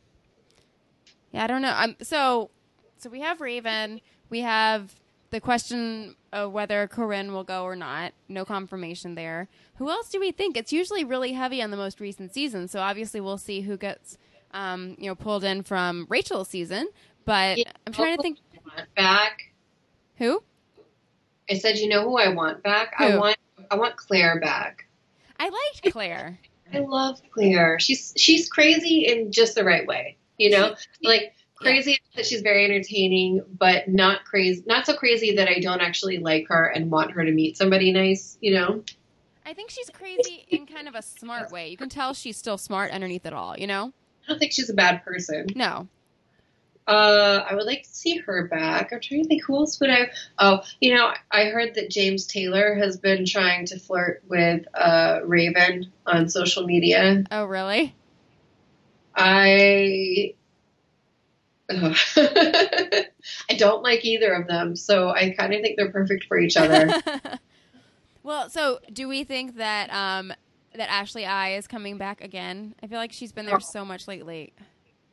[1.33, 1.75] Yeah, I don't know.
[1.77, 2.51] Um, so,
[2.99, 4.01] so we have Raven.
[4.29, 4.95] We have
[5.31, 8.13] the question of whether Corinne will go or not.
[8.29, 9.49] No confirmation there.
[9.77, 10.57] Who else do we think?
[10.57, 12.69] It's usually really heavy on the most recent season.
[12.69, 14.19] So obviously we'll see who gets,
[14.53, 16.89] um, you know, pulled in from Rachel's season.
[17.25, 17.73] But Yeah.
[17.87, 18.39] I'm trying to think
[18.95, 19.53] back.
[20.17, 20.43] who.
[21.51, 22.95] I said, you know who I want back?
[22.99, 23.37] I want
[23.71, 24.87] I want Claire back.
[25.39, 26.39] I liked Claire.
[26.73, 27.79] I love Claire.
[27.79, 30.17] She's she's crazy in just the right way.
[30.39, 35.49] You know, like crazy that she's very entertaining, but not crazy, not so crazy that
[35.49, 38.37] I don't actually like her and want her to meet somebody nice.
[38.41, 38.85] You know,
[39.45, 41.69] I think she's crazy in kind of a smart way.
[41.69, 43.57] You can tell she's still smart underneath it all.
[43.57, 43.93] You know?
[44.25, 45.47] I don't think she's a bad person.
[45.55, 45.89] No.
[46.87, 48.93] Uh, I would like to see her back.
[48.93, 50.11] I'm trying to think who else would I.
[50.39, 55.21] Oh, you know, I heard that James Taylor has been trying to flirt with uh,
[55.25, 57.25] Raven on social media.
[57.31, 57.95] Oh, really?
[59.17, 60.35] I
[61.69, 61.97] Ugh.
[62.17, 66.57] I don't like either of them, so I kind of think they're perfect for each
[66.57, 66.91] other.
[68.23, 70.33] well, so do we think that um
[70.75, 72.75] that Ashley I is coming back again?
[72.83, 74.53] I feel like she's been there so much lately,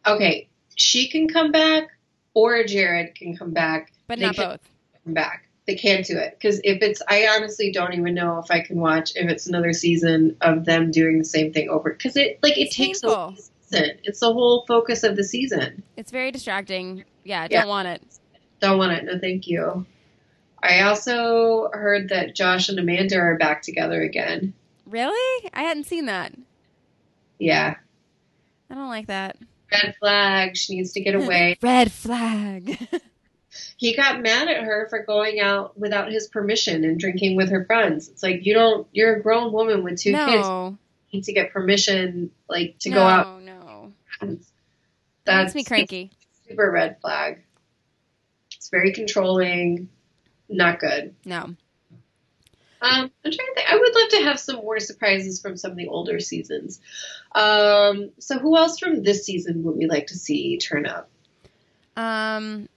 [0.05, 1.87] okay, she can come back,
[2.33, 4.59] or Jared can come back, but They not both.
[5.05, 5.47] come back.
[5.65, 8.79] They can't do it because if it's, I honestly don't even know if I can
[8.81, 12.57] watch if it's another season of them doing the same thing over because it like
[12.57, 13.15] it It's takes painful.
[13.17, 13.35] whole
[13.69, 13.91] season.
[14.03, 15.81] It's the whole focus of the season.
[15.95, 17.05] It's very distracting.
[17.23, 17.61] Yeah, Yeah.
[17.61, 18.01] don't want it.
[18.59, 19.05] Don't want it.
[19.05, 19.85] No, thank you.
[20.61, 24.53] I also heard that Josh and Amanda are back together again.
[24.85, 25.49] Really?
[25.53, 26.33] I hadn't seen that.
[27.39, 27.75] Yeah.
[28.69, 29.37] I don't like that.
[29.73, 30.57] Red flag.
[30.57, 31.57] She needs to get away.
[31.61, 32.87] Red flag.
[33.77, 37.65] he got mad at her for going out without his permission and drinking with her
[37.65, 38.09] friends.
[38.09, 38.87] It's like you don't.
[38.91, 40.47] You're a grown woman with two kids.
[40.47, 40.77] You
[41.11, 43.41] need to get permission, like to no, go out.
[43.43, 43.93] No.
[44.21, 44.51] That's
[45.25, 46.11] That makes me cranky.
[46.47, 47.43] super red flag.
[48.55, 49.89] It's very controlling.
[50.49, 51.15] Not good.
[51.25, 51.55] No.
[52.83, 53.71] Um, I'm trying to think.
[53.71, 56.81] I would love to have some more surprises from some of the older seasons.
[57.33, 61.09] Um, so who else from this season would we like to see turn up?
[61.95, 62.67] Um.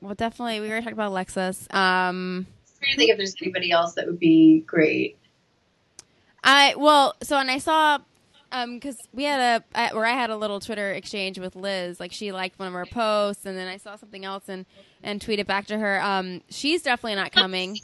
[0.00, 0.60] Well, definitely.
[0.60, 1.68] We already talked about Alexis.
[1.70, 2.46] Um.
[2.46, 2.46] I'm
[2.80, 5.18] trying to think if there's anybody else that would be great.
[6.42, 7.98] I well, so and I saw,
[8.50, 12.00] um, because we had a I, where I had a little Twitter exchange with Liz.
[12.00, 14.64] Like she liked one of our posts, and then I saw something else and
[15.02, 16.02] and tweeted back to her.
[16.02, 17.78] Um, she's definitely not coming.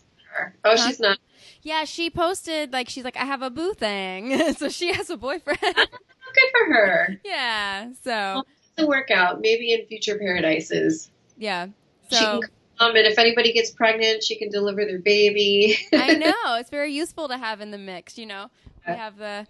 [0.65, 0.77] Oh, Huh?
[0.77, 1.19] she's not.
[1.63, 5.17] Yeah, she posted like she's like I have a boo thing, so she has a
[5.17, 5.59] boyfriend.
[5.63, 7.21] Oh, good for her.
[7.25, 8.43] yeah, so
[8.77, 9.41] To work out.
[9.41, 11.11] Maybe in future paradises.
[11.37, 11.67] yeah,
[12.11, 15.77] she so can come, and if anybody gets pregnant, she can deliver their baby.
[15.93, 18.19] I know it's very useful to have in the mix.
[18.19, 18.51] You know,
[18.87, 19.47] we have the.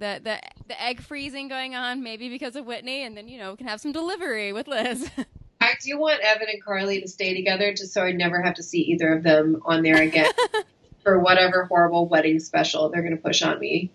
[0.00, 3.50] The, the the egg freezing going on maybe because of Whitney and then you know
[3.50, 5.10] we can have some delivery with Liz.
[5.60, 8.62] I do want Evan and Carly to stay together just so I never have to
[8.62, 10.30] see either of them on there again
[11.02, 13.90] for whatever horrible wedding special they're going to push on me.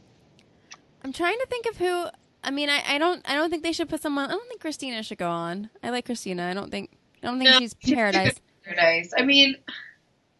[1.03, 2.05] I'm trying to think of who.
[2.43, 3.21] I mean, I, I don't.
[3.29, 4.25] I don't think they should put someone.
[4.29, 5.69] I don't think Kristina should go on.
[5.81, 6.49] I like Kristina.
[6.49, 6.91] I don't think.
[7.21, 8.39] I don't think No, she's she's paradise.
[8.65, 9.13] Paradise.
[9.17, 9.55] I mean,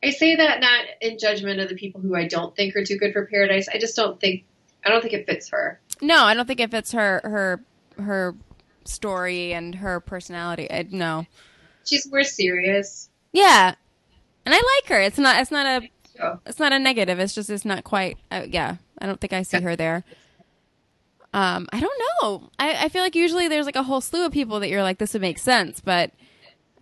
[0.04, 2.98] I say that not in judgment of the people who I don't think are too
[2.98, 3.70] good for Paradise.
[3.70, 4.44] I just don't think
[4.86, 5.80] I don't think it fits her.
[6.02, 7.64] No, I don't think it fits her her
[8.02, 8.36] her
[8.88, 10.70] story and her personality.
[10.72, 11.26] I, no.
[11.86, 13.10] She's more serious.
[13.32, 13.76] Yeah,
[14.46, 15.02] and I like her.
[15.02, 15.40] It's not.
[15.42, 15.90] It's not a.
[16.16, 17.20] So, It's not a negative.
[17.20, 17.50] It's just.
[17.50, 18.18] It's not quite.
[18.32, 20.04] Uh, yeah, I don't think I see her there.
[21.34, 22.50] Um, I don't know.
[22.60, 25.00] I, I feel like usually there's like a whole slew of people that you're like
[25.00, 26.12] this would make sense, but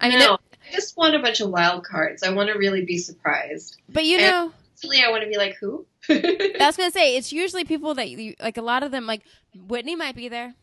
[0.02, 0.40] I mean, no, it-
[0.70, 2.22] I just want a bunch of wild cards.
[2.22, 3.78] I want to really be surprised.
[3.90, 4.52] but you know.
[4.76, 5.86] Actually, I want to be like who?
[6.10, 8.58] I was gonna say it's usually people that you like.
[8.58, 9.22] A lot of them, like
[9.68, 10.54] Whitney, might be there.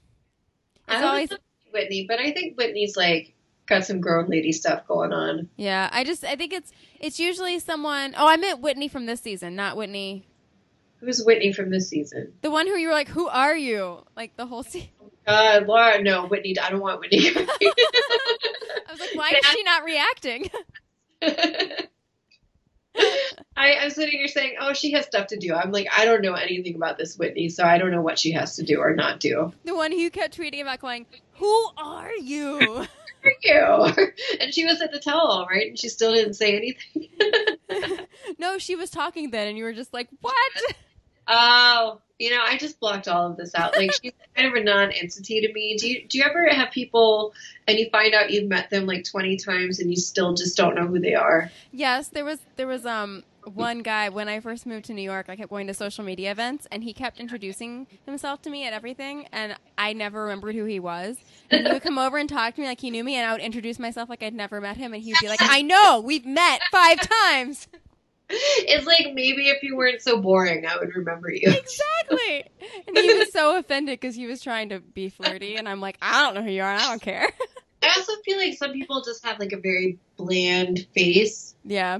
[0.89, 1.31] I It's always
[1.73, 3.35] Whitney, but I think Whitney's like
[3.67, 5.49] got some grown lady stuff going on.
[5.57, 5.89] yeah.
[5.93, 8.15] I just I think it's it's usually someone.
[8.17, 10.27] Oh, I meant Whitney from this season, not Whitney,
[11.01, 12.33] Who's Whitney from this season?
[12.43, 14.05] the one who you were like, who are you?
[14.17, 14.89] Like the whole season.
[15.27, 16.59] Uh, Laura, no, Whitney.
[16.59, 17.29] I don't want Whitney.
[17.37, 20.51] I was like, why is she not reacting?
[23.57, 26.23] I, I'm sitting here saying, "Oh, she has stuff to do." I'm like, I don't
[26.23, 28.95] know anything about this Whitney, so I don't know what she has to do or
[28.95, 29.53] not do.
[29.65, 32.87] the one who kept tweeting about going, who are you?
[33.21, 34.13] Who are you.
[34.41, 35.67] And she was at the tell-all, right?
[35.69, 37.09] And she still didn't say anything.
[38.39, 40.35] no, she was talking then, and you were just like, what?
[41.29, 43.77] Oh, you know, I just blocked all of this out.
[43.77, 45.77] Like she's kind of a non-entity to me.
[45.77, 47.33] Do you do you ever have people
[47.69, 50.75] and you find out you've met them like 20 times and you still just don't
[50.75, 51.51] know who they are?
[51.71, 55.27] Yes, there was there was um one guy when I first moved to New York.
[55.29, 58.73] I kept going to social media events, and he kept introducing himself to me at
[58.73, 61.17] everything, and I never remembered who he was.
[61.51, 63.33] And he would come over and talk to me like he knew me, and I
[63.33, 66.27] would introduce myself like I'd never met him, and he'd be like, "I know, we've
[66.27, 67.69] met five times."
[68.71, 71.47] It's like maybe if you weren't so boring, I would remember you.
[71.47, 72.45] exactly.
[72.87, 75.97] And he was so offended because he was trying to be flirty, and I'm like,
[76.03, 77.27] "I don't know who you are, and I don't care."
[77.83, 81.99] I also feel like some people just have like a very bland face, yeah,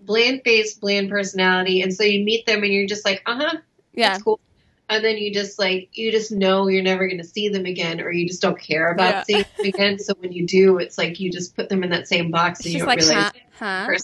[0.00, 3.56] bland face, bland personality, and so you meet them and you're just like, uh huh,
[3.92, 4.40] yeah, that's cool.
[4.88, 8.00] And then you just like you just know you're never going to see them again,
[8.00, 9.22] or you just don't care about Yeah.
[9.24, 9.98] seeing them again.
[9.98, 12.66] So when you do, it's like you just put them in that same box It's
[12.66, 13.32] and you don't like, realize.
[13.58, 13.86] huh?
[13.88, 13.96] huh?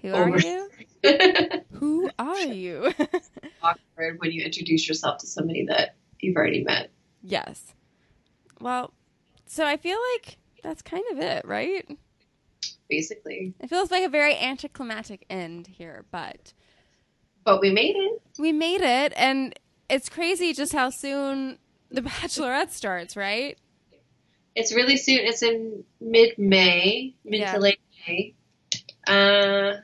[0.02, 0.70] Who are you?
[1.72, 2.92] Who are you?
[3.62, 6.90] awkward when you introduce yourself to somebody that you've already met.
[7.22, 7.74] Yes.
[8.60, 8.92] Well,
[9.46, 11.86] so I feel like that's kind of it, right?
[12.88, 16.52] Basically, It feels like a very anticlimactic end here, but
[17.44, 18.22] but we made it.
[18.38, 21.58] we made it, and it's crazy just how soon
[21.90, 23.56] The Bachelorette starts, right?
[24.56, 25.20] It's really soon.
[25.20, 27.52] It's in mid May, mid Yeah.
[27.54, 28.34] to late May.
[29.06, 29.76] Uh,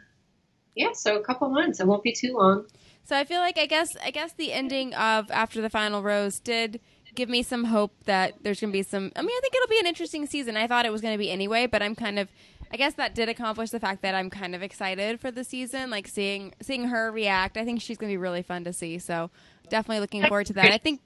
[0.77, 1.81] yeah, so a couple months.
[1.81, 2.67] It won't be too long.
[3.05, 6.39] So I feel like I guess I guess the ending of After the Final Rose
[6.39, 6.81] did
[7.15, 9.11] give me some hope that there's going to be some.
[9.17, 10.57] I mean, I think it'll be an interesting season.
[10.57, 12.29] I thought it was going to be anyway, but I'm kind of.
[12.71, 15.89] I guess that did accomplish the fact that I'm kind of excited for the season,
[15.89, 17.57] like seeing seeing her react.
[17.57, 18.99] I think she's going to be really fun to see.
[18.99, 19.31] So
[19.71, 20.73] definitely looking forward to that.
[20.73, 21.01] I think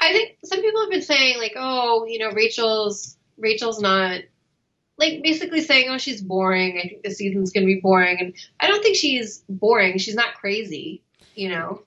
[0.00, 4.22] I think some people have been saying like, oh, you know, Rachel's Rachel's not
[5.00, 6.78] like basically saying, "Oh, she's boring.
[6.78, 9.98] I think the season's going to be boring." And I don't think she's boring.
[9.98, 11.02] She's not crazy,
[11.34, 11.82] you know.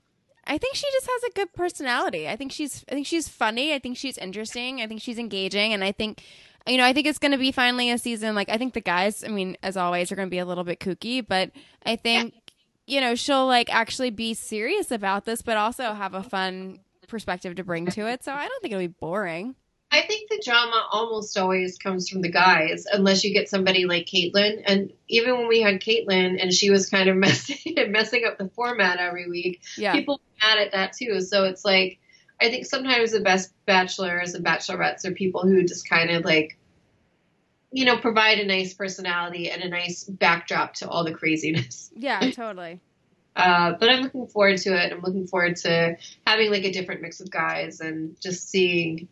[0.46, 2.28] I think she just has a good personality.
[2.28, 3.74] I think she's I think she's funny.
[3.74, 4.82] I think she's interesting.
[4.82, 6.22] I think she's engaging and I think
[6.68, 8.82] you know, I think it's going to be finally a season like I think the
[8.82, 11.52] guys, I mean, as always are going to be a little bit kooky, but
[11.86, 12.96] I think yeah.
[12.96, 17.56] you know, she'll like actually be serious about this but also have a fun perspective
[17.56, 18.24] to bring to it.
[18.24, 19.56] So I don't think it'll be boring.
[19.94, 24.08] I think the drama almost always comes from the guys, unless you get somebody like
[24.08, 24.64] Kaitlyn.
[24.66, 28.50] And even when we had Kaitlyn and she was kind of messing messing up the
[28.50, 29.92] format every week, yeah.
[29.92, 31.22] people were mad at that too.
[31.22, 32.00] So it's like
[32.42, 36.58] I think sometimes the best bachelors and bachelorettes are people who just kind of like
[37.72, 41.92] you know provide a nice personality and a nice backdrop to all the craziness.
[41.96, 42.80] Yeah, totally.
[43.36, 44.92] Uh, but I'm looking forward to it.
[44.92, 49.08] I'm looking forward to having like a different mix of guys and just seeing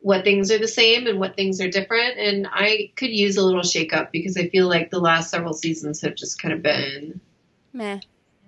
[0.00, 2.18] what things are the same and what things are different.
[2.18, 6.00] And I could use a little shakeup because I feel like the last several seasons
[6.02, 7.20] have just kind of been
[7.72, 8.00] meh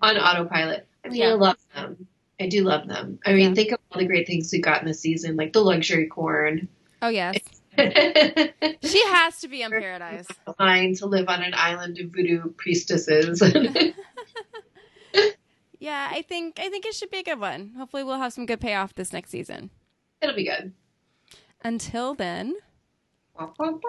[0.02, 0.86] on autopilot.
[1.04, 1.28] I mean, yeah.
[1.28, 2.06] I love them.
[2.40, 3.18] I do love them.
[3.26, 3.54] I mean, yeah.
[3.54, 6.68] think of all the great things we got in this season, like the luxury corn.
[7.02, 7.38] Oh yes.
[7.78, 10.26] she has to be in Paradise.
[10.58, 13.42] Fine to live on an island of voodoo priestesses.
[15.78, 17.72] yeah, I think I think it should be a good one.
[17.76, 19.70] Hopefully, we'll have some good payoff this next season.
[20.20, 20.72] It'll be good.
[21.62, 22.56] Until then,
[23.38, 23.80] womp, womp,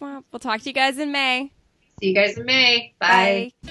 [0.00, 0.24] womp.
[0.32, 1.52] we'll talk to you guys in May.
[2.00, 2.94] See you guys in May.
[2.98, 3.52] Bye.
[3.62, 3.70] Bye.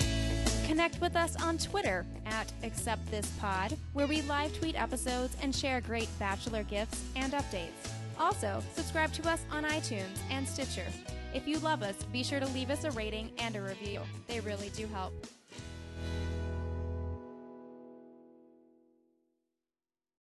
[0.65, 6.07] Connect with us on Twitter at AcceptThisPod, where we live tweet episodes and share great
[6.19, 7.91] Bachelor gifts and updates.
[8.17, 10.85] Also, subscribe to us on iTunes and Stitcher.
[11.33, 13.99] If you love us, be sure to leave us a rating and a review.
[14.27, 15.13] They really do help.